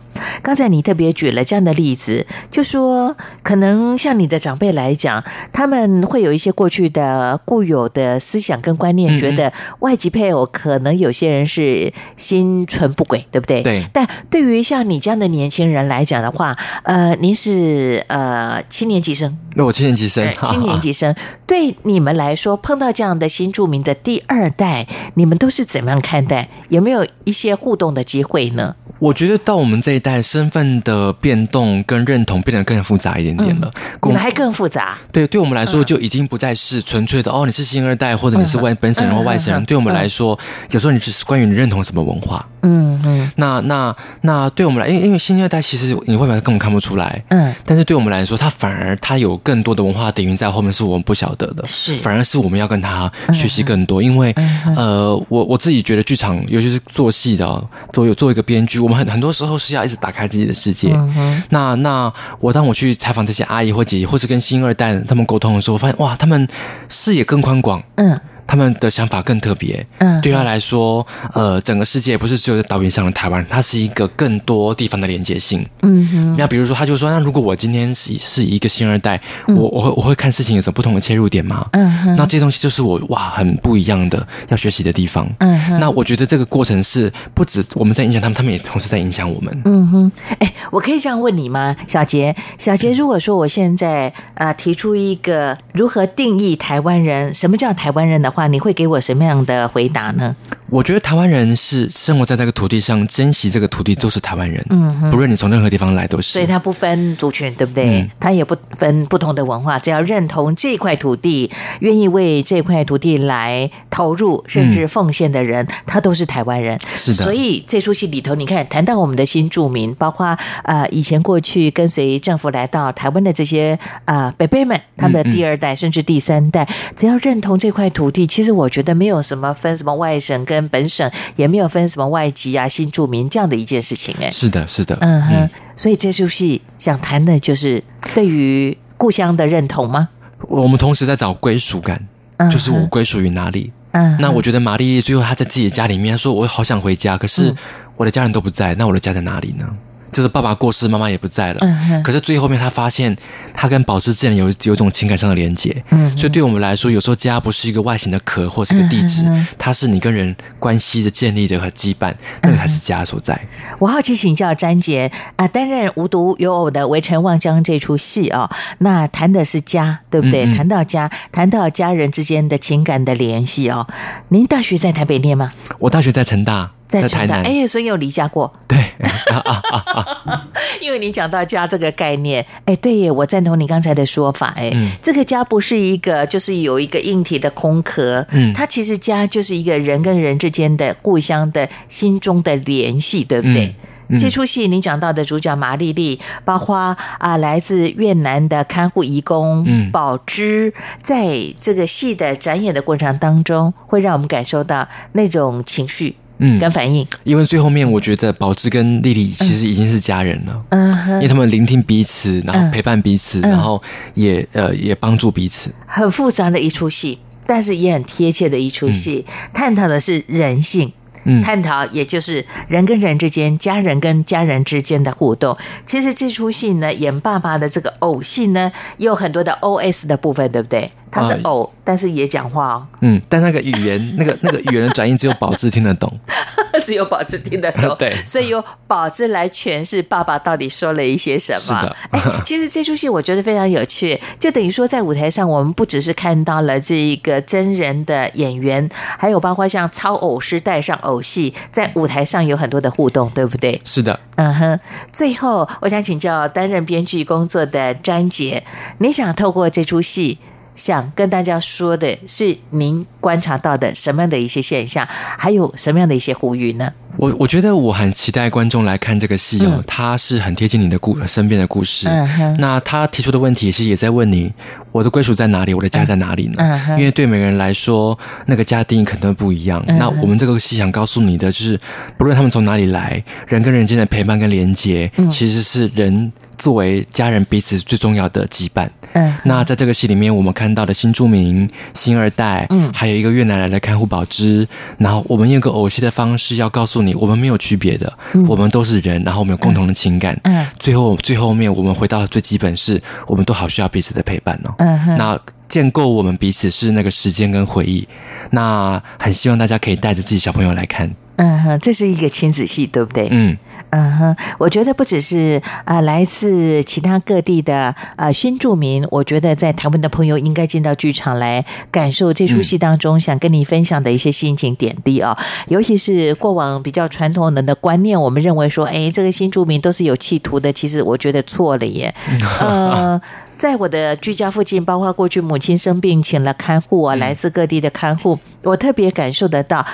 [0.44, 13.62] 刚才你特别举了这样的例子，就说可能像你的长辈来讲，他们会有一些过去的固有的思想跟观念，觉得外籍配偶可能有些人是心存不轨，对不对？
[13.62, 13.86] 对。
[13.94, 21.14] 但对于像你这样的年轻人来讲的话，呃，您是呃七年级生，那我七年级生，七年级生，
[21.46, 26.50] 对你们来说，碰到这样的新著名的第二代，你们都是怎么样看待？
[26.70, 28.76] 有没有一些互动的机会呢？
[29.00, 33.72] 我觉得到我们这一代，身份的变动跟认同变得更复杂一点点了。
[33.74, 34.71] 嗯、你们还更复杂？
[35.12, 39.62] 对，对我们来说就已经不再是纯粹的、嗯、哦，你是新二代或者你是外本省人或外省人。
[39.62, 42.46] 嗯、对我们来说，嗯、有时候你只是关于你认同什么文化。
[42.62, 43.32] 嗯嗯。
[43.38, 47.24] 那那那对我们来，因为因为新二代其实你外表根本看不出来。
[47.30, 47.54] 嗯。
[47.66, 51.66] 但是对我们来说，他反而他有更多的文化底蕴在后面，是我们不晓得的。
[51.66, 51.98] 是。
[51.98, 59.72] 反而是我们要跟他学习更多，嗯、因为、嗯、呃，我我自己觉得剧场，尤其是做戏的，做有做一个编剧，我们很很多时候是。
[59.72, 60.92] 要一直打开自己的世界。
[60.94, 66.48] 嗯、那那我当我去采访这些阿姨或姐姐，或是跟新二代他们沟通的时候，发现哇，他们
[66.90, 67.82] 视野更宽广。
[67.96, 68.20] 嗯。
[68.52, 76.36] 他们的想法更特别，嗯，对他来说，呃，整个世界不是只有在岛屿上的台湾，它是一个更多地方的连接性，嗯哼。
[76.38, 81.66] 那比如说，他就说，那如果我今天是是一个新二代，嗯、我我会我会看事情有什么不同的切入点吗？
[81.72, 82.16] 嗯哼。
[82.18, 85.80] 那这些东西就是我哇，很不一样的要学习的地方，嗯哼。
[85.80, 90.12] 那我觉得这个过程是不止我们在影响他们，他们也同时在影响我们，嗯哼。
[90.40, 92.36] 哎，我可以这样问你吗，小杰？
[92.58, 98.41] 小杰，如果说我现在啊、呃、提出一个如何定义台湾人，什么叫台湾人的话？
[98.48, 100.36] 你会给我什么样的回答呢？
[100.70, 104.66] 我觉得台湾人是生活在这个土地上，珍惜这个土地，都是台湾人。
[104.70, 106.32] 嗯哼，不论你从任何地方来，都是。
[106.32, 108.10] 所以他不分族群，对不对？
[108.20, 116.80] 他、嗯、也不分不同的文化，只要认同这块土地，愿意为这块土地来投入甚至奉献的人，他、嗯、都是台湾人。
[116.96, 117.26] 是的。
[117.26, 126.66] 所以这出戏里头，你看谈到我们的新住民，包括呃以前过去跟随政府来到台湾的这些呃伯伯们，他们的第二代、甚至第三代，
[126.96, 128.21] 只要认同这块土地。
[128.26, 134.30] 其实我觉得没有什么分什么外省跟本省，也没有分什么外籍啊、新住民这样的一件事情哎。
[134.32, 135.36] 是的，是的，嗯哼。
[135.36, 140.10] 嗯，所以这出戏想谈的就是对于故乡的认同吗？
[140.48, 142.08] 我们同时在找归属感，
[142.52, 143.72] 就是我归属于哪里。
[143.92, 144.22] 嗯哼。
[144.22, 147.54] 那我觉得玛丽最后她在自己的家里面说：“我好想回家，可是
[147.96, 149.68] 我的家人都不在，那我的家在哪里呢？”
[150.12, 151.60] 就是爸爸过世，妈妈也不在了。
[151.62, 152.02] 嗯。
[152.04, 153.16] 可是最后面，他发现
[153.54, 155.84] 他跟宝芝之间有有一种情感上的连接。
[155.90, 156.18] 嗯。
[156.18, 159.24] 所以对我们来说，有时候家不是一个外形的壳或是一个地址，
[159.58, 163.40] 它是你跟人关系的建立的和羁绊，那个才是家所在。
[163.80, 168.50] 我好奇请教詹杰啊，担任无独有偶的《围城望江》这出戏哦，
[168.80, 170.46] 那谈的是家，对不对？
[170.54, 173.88] 谈、嗯、到家，谈到家人之间的情感的联系哦。
[174.30, 175.54] 您大学在台北念吗？
[175.80, 176.72] 我大学在成大。
[176.92, 178.52] 在台南，哎，所以有离家过。
[178.68, 178.78] 对，
[180.82, 193.74] 因为你讲到家这个概念，哎，对耶，我赞同你刚才的说法，哎，嗯、这个家不是一个，就是有一个硬体的空壳，嗯，它其实家就是一个人跟人之间的故乡的心中的联系，对不对？
[194.20, 196.76] 这出戏你讲到的主角马丽丽，包括
[197.18, 206.14] 啊来自越南的看护义工宝芝，嗯、在这个戏的展演的过程当中，会让我们感受到那种情绪。
[206.44, 213.82] 嗯，跟反应，因为最后面我觉得宝芝跟丽丽其实已经是家人了，嗯哼，因为他们聆听彼此，然后陪伴彼此，嗯、然后
[214.16, 220.92] 也呃也帮助彼此，很复杂的一出戏，但是也很贴切的一出戏，嗯、探讨的是人性。
[221.24, 225.56] 嗯，探讨也就是人跟人之间、家人跟家人之间的互动。
[225.86, 230.90] 其实这出戏呢，演爸爸的这个偶戏呢，也有很多的 OS 的部分，对不对？
[231.12, 232.88] 他是偶，呃、但是也讲话哦。
[233.02, 236.12] 嗯，但那个语言， 那个那个语言的转音，只有宝智听得懂，
[236.86, 237.96] 只有宝智听得懂。
[238.00, 241.60] 对，所以由宝智来诠释爸爸到底说了一些什么。
[241.60, 241.96] 是的。
[242.12, 253.80] 哎，其实这出戏我觉得非常有趣，就等于说在舞台上，我们不只是看到了这一个真人的演员，还有包括像超偶师带上偶戏，在舞台上有很多的互动，对不对？
[253.84, 254.20] 是的。
[254.36, 254.80] 嗯哼。
[255.12, 258.64] 最后，我想请教担任编剧工作的詹杰，
[259.00, 260.38] 你想透过这出戏，
[260.76, 266.92] 想跟大家说的是，您观察到的什么样的一些现象，还有什么样的一些呼吁呢？
[267.18, 272.08] 我我觉得我很期待观众来看这个戏哦，他是很贴近你的故身边的故事。
[272.08, 272.56] 嗯。
[272.58, 274.52] 那他提出的问题其实也在问你，
[274.94, 275.74] 我的归属在哪里？
[275.74, 276.56] 我的家在哪里呢？
[276.60, 276.98] 嗯。
[276.98, 279.84] 因为对每个人来说，那个家定义可能不一样。
[279.86, 281.80] 那我们这个戏想告诉你的就是，
[282.18, 286.32] 不论他们从哪里来，人跟人间的陪伴跟连接，其实是人。
[286.62, 288.88] 作为家人彼此最重要的羁绊。
[289.14, 294.68] 嗯，那在这个戏里面，我们看到的新住民、新二代，嗯，还有一个越南来的看护宝芝，
[295.00, 300.40] 然后我们用个偶戏的方式要告诉你，我们没有区别的，嗯、我们都是人，然后我们有共同的情感。
[300.44, 304.76] 嗯，最后最后面我们回到最基本是，我们都好需要彼此的陪伴哦。
[304.78, 305.40] 嗯哼，那。
[305.72, 308.06] 建构我们彼此是那个时间跟回忆。
[308.52, 311.10] 那很希望大家可以带着自己小朋友来看。
[311.38, 313.28] 嗯哼，这是一个亲子戏，对不对？
[313.32, 313.58] 嗯
[313.90, 317.76] 嗯哼，我觉得不只是啊、呃，来自其他各地的
[318.16, 325.36] 啊、呃、新住民，我觉得在台湾的朋友应该进到剧场来感受这出戏当中想跟你分享的一些心情点滴啊、
[325.68, 332.14] 尤其是过往比较传统人的观念，我们认为说，哎，这个新住民都是有企图的，其实我觉得错了耶，
[332.60, 333.20] 呃。
[333.62, 339.86] 在我的居家附近，包括过去母亲生病请了看护啊，来自各地的看护，我特别感受得到，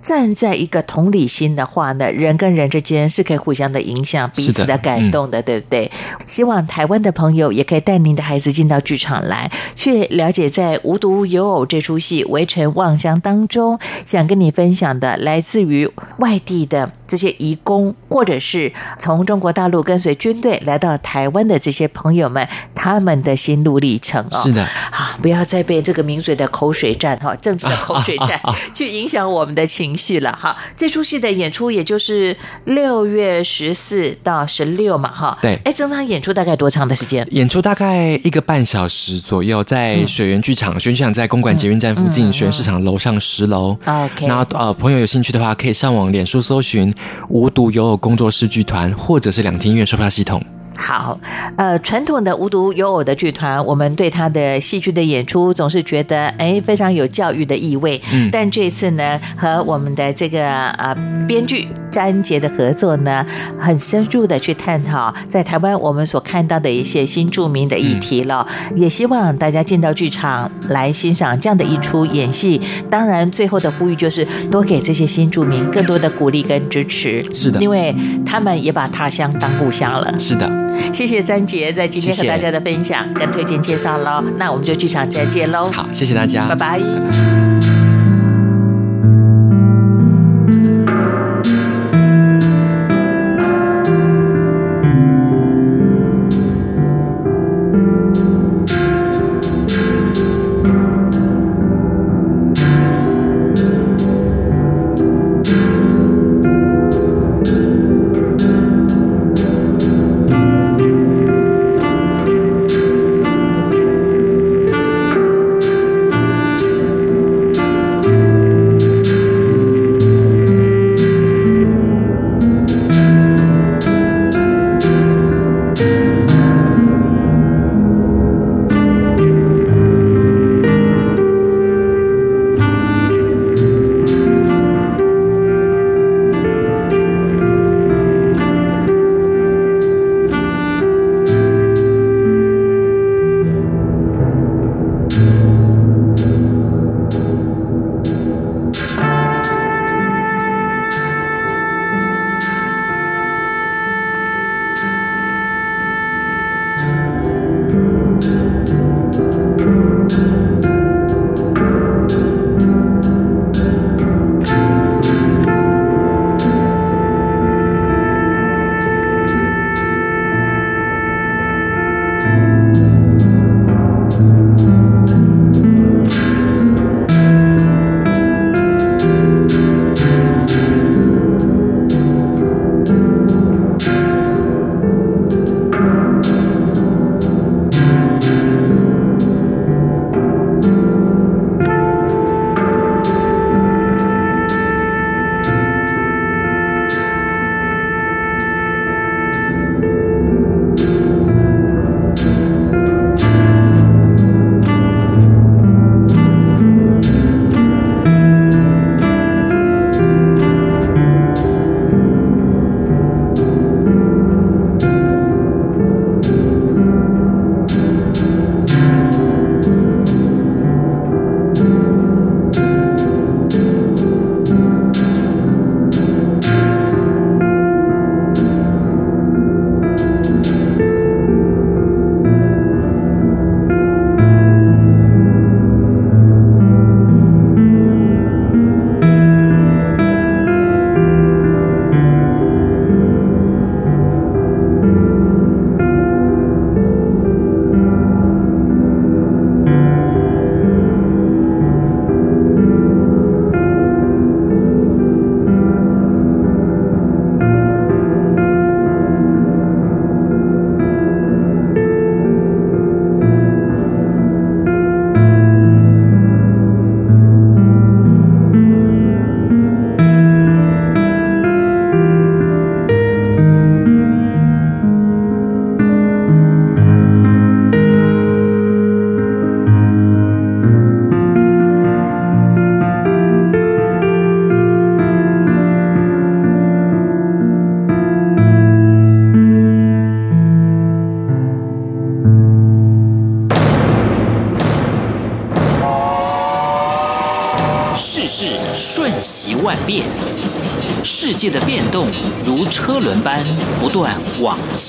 [0.00, 5.88] 站在一个同理心的话呢，人跟人之间是可以互相的影响、彼此的感动的，对不对？
[6.26, 23.11] 希望台湾的朋友也可以带您的孩子进到剧场来，去了解在《无独有偶》这出戏《围城望乡》当中，想跟你分享的，来自于外地的这些移工，或者是从中国大陆跟随军队来到台湾的这些朋友们，他们。
[23.22, 28.40] 的心路历程哦，是的，好，不要再被这个名嘴的口水战哈，政治的口水战
[28.72, 30.56] 去影响我们的情绪了哈。
[30.76, 35.36] 这出戏的演出也就是六月十四到十六嘛哈。
[35.42, 37.26] 对，哎，整场演出大概多长的时间？
[37.32, 43.76] 演出大概一个半小时左右，在水源剧场，水源剧场在公馆捷运站附近，水源市场楼上十楼。
[43.84, 46.92] OK，然后呃，朋友有兴趣的话，可以上网脸书搜寻
[47.28, 50.42] “无独有偶工作室剧团”或者是两厅院售票系统。
[50.76, 51.18] 好，
[51.56, 58.00] 呃，传统的无独有偶的剧团，我们对他的戏剧的演出总是觉得，哎，非常有教育的意味。
[58.12, 60.94] 嗯，但这次呢，和我们的这个呃
[61.28, 63.24] 编剧詹杰的合作呢，
[63.58, 68.46] 很深入的去探讨在台湾我们所看到的一些新著名的议题了。
[68.70, 72.60] 嗯，也希望大家进到剧场来欣赏这样的一出演戏。
[72.90, 77.22] 当然，最后的呼吁就是多给这些新著名更多的鼓励跟支持。
[77.32, 77.94] 是的，因为
[78.26, 80.12] 他们也把他乡当故乡了。
[80.18, 80.50] 是的。
[80.92, 85.70] 谢谢詹杰在今天和大家的分享跟推荐介绍喽，那我们就剧场再见喽。
[85.72, 86.78] 好，谢谢大家，拜拜。
[86.78, 87.51] 拜拜。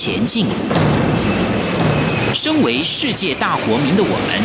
[0.03, 0.47] 前进。
[2.33, 4.35] 身为世界大国民的我们，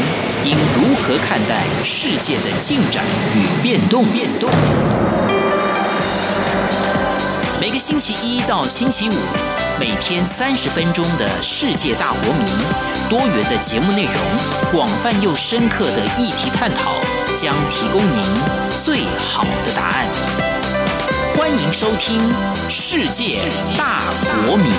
[0.44, 3.04] 应如何看待世界的进展
[3.34, 4.04] 与变动？
[4.12, 4.48] 变动。
[7.60, 9.14] 每个星期一到星期五，
[9.80, 12.46] 每天三十分钟的世界大国民，
[13.10, 14.14] 多元的节目内容，
[14.70, 16.92] 广泛又深刻的议题探讨，
[17.34, 18.22] 将提供您
[18.84, 20.06] 最好的答案。
[21.36, 22.32] 欢迎收听
[22.70, 23.40] 《世界
[23.76, 24.00] 大
[24.46, 24.72] 国民》。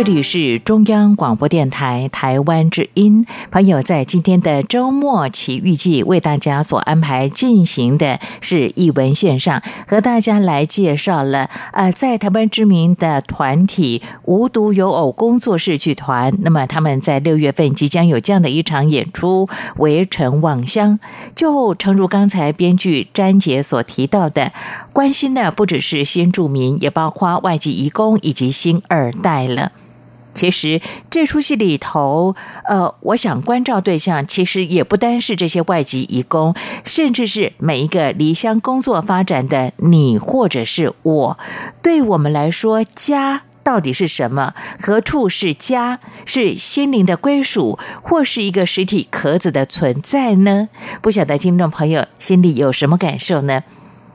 [0.00, 3.26] 这里是中央广播电台台湾之音。
[3.50, 16.32] 朋友在今天的周末奇遇记为大家所安排进行的是译文线上，和大家来介绍了呃，在台湾知名的团体无独有偶工作室剧团。
[16.40, 19.46] 那么他们在六月份即将有这样的一场演出
[19.76, 20.98] 《围城望乡》，
[21.36, 24.50] 就诚如刚才编剧詹杰所提到的，
[24.94, 29.72] 关心的不只是新住民，也包括外籍移工以及新二代了。
[30.40, 30.80] 其实
[31.10, 32.34] 这出戏里头，
[32.64, 41.38] 呃，我想关照对象其实也不单是这些外籍移工，甚至是每一个离乡工作发展的你或者是我。
[41.82, 44.54] 对我们来说，家到底是什么？
[44.80, 45.98] 何处是家？
[46.24, 50.70] 是心灵的归属，或是一个实体壳子的存在呢？
[51.02, 53.62] 不晓得听众朋友心里有什么感受呢？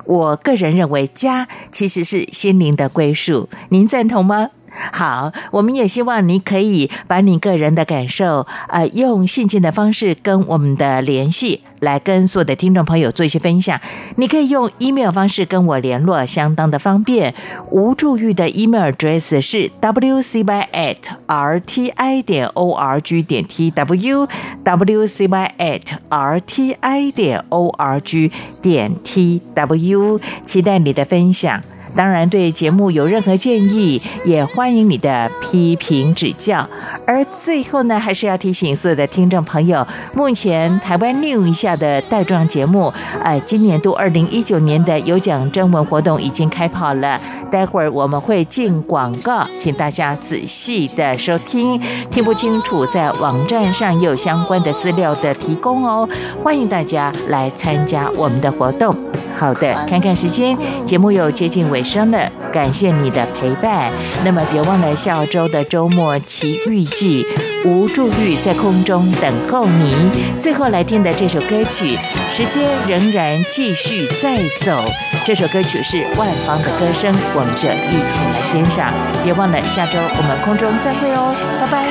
[0.05, 3.47] 我个人认为，家其实是心灵的归属。
[3.69, 4.49] 您赞同吗？
[4.91, 13.79] 好，我们也希望你可以把你个人的感受，呃，用信件的方式跟我们的联系，来跟所有的听众朋友做一些分享。
[14.17, 17.33] 你可以用 email 方式跟我联络，相当的方便。
[17.71, 20.97] 吴助玉的 email address 是 wcy at
[21.27, 24.27] rti 点 org 点 tw
[24.63, 31.61] wcy at rti 点 org 点 tw，期待你的分享。
[31.95, 36.67] 当然，对节目有任何建议，也欢迎你的批评指教。
[37.07, 42.93] 而最后呢，还是要提醒所有的听众朋友，目前台湾 New 一下的带状节目，
[43.23, 47.19] 呃，今年度二零一九年的有奖征文活动已经开跑了。
[47.49, 51.79] 待会儿我们会进广告，请大家仔细的收听。
[52.09, 56.07] 听不清楚，在网站上也有相关的资料的提供哦。
[56.43, 58.93] 欢迎大家来参加我们的活动。
[59.37, 63.91] 好的，看看时间，节目又接近尾生了，感谢你的陪伴。
[64.25, 67.25] 那么别忘了下周的周末奇遇记，
[67.63, 70.09] 吴祝玉在空中等候你。
[70.39, 71.97] 最后来听的这首歌曲，
[72.33, 74.83] 时间仍然继续在走。
[75.25, 78.91] 这首歌曲是万芳的歌声，我们就一起来欣赏。
[79.23, 81.31] 别忘了下周我们空中再会哦，
[81.61, 81.85] 拜拜。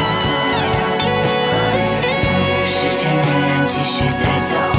[2.66, 4.73] 时间仍然继续在走。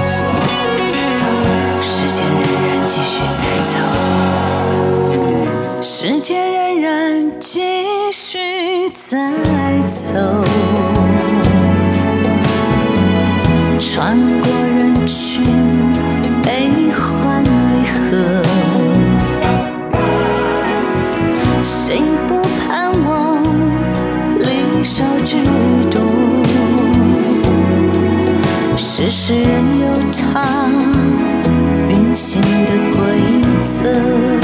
[2.16, 3.44] 时间仍然继续在
[3.74, 3.76] 走，
[5.82, 7.60] 时间仍然继
[8.14, 9.20] 续在
[9.86, 10.14] 走，
[13.82, 15.44] 穿过人群，
[16.42, 17.50] 悲欢离
[17.92, 18.42] 合，
[21.64, 23.44] 谁不盼望
[24.40, 25.36] 离少聚
[25.92, 26.02] 多？
[28.78, 31.05] 世事仍有它。
[32.36, 33.02] 新的规
[33.66, 34.35] 则。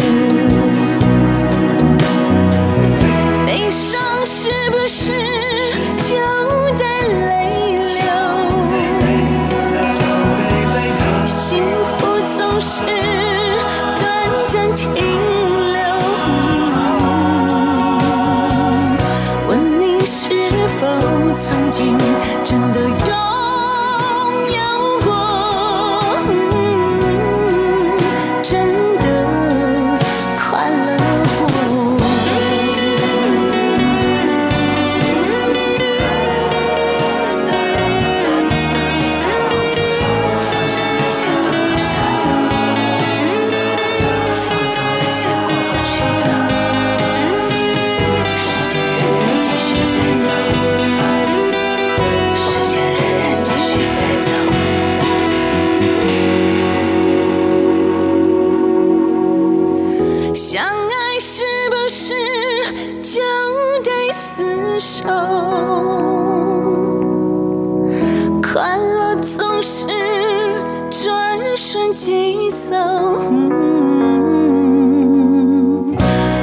[71.72, 72.76] 瞬即走。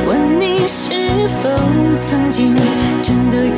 [0.07, 1.51] 问你是否
[2.09, 2.57] 曾经
[3.03, 3.58] 真的？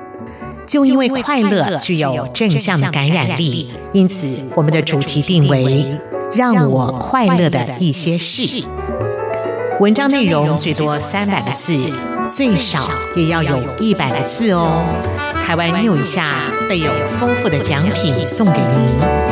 [0.71, 5.85] 就因为快乐具有正向的感染力，因此我们的主题定为
[6.33, 8.65] “让我快乐的一些事”。
[9.81, 11.73] 文章内容最多三百个字，
[12.25, 14.85] 最少也要有一百个字哦。
[15.45, 16.37] 台湾 News 一下
[16.69, 19.30] 备有丰富的奖品送给您。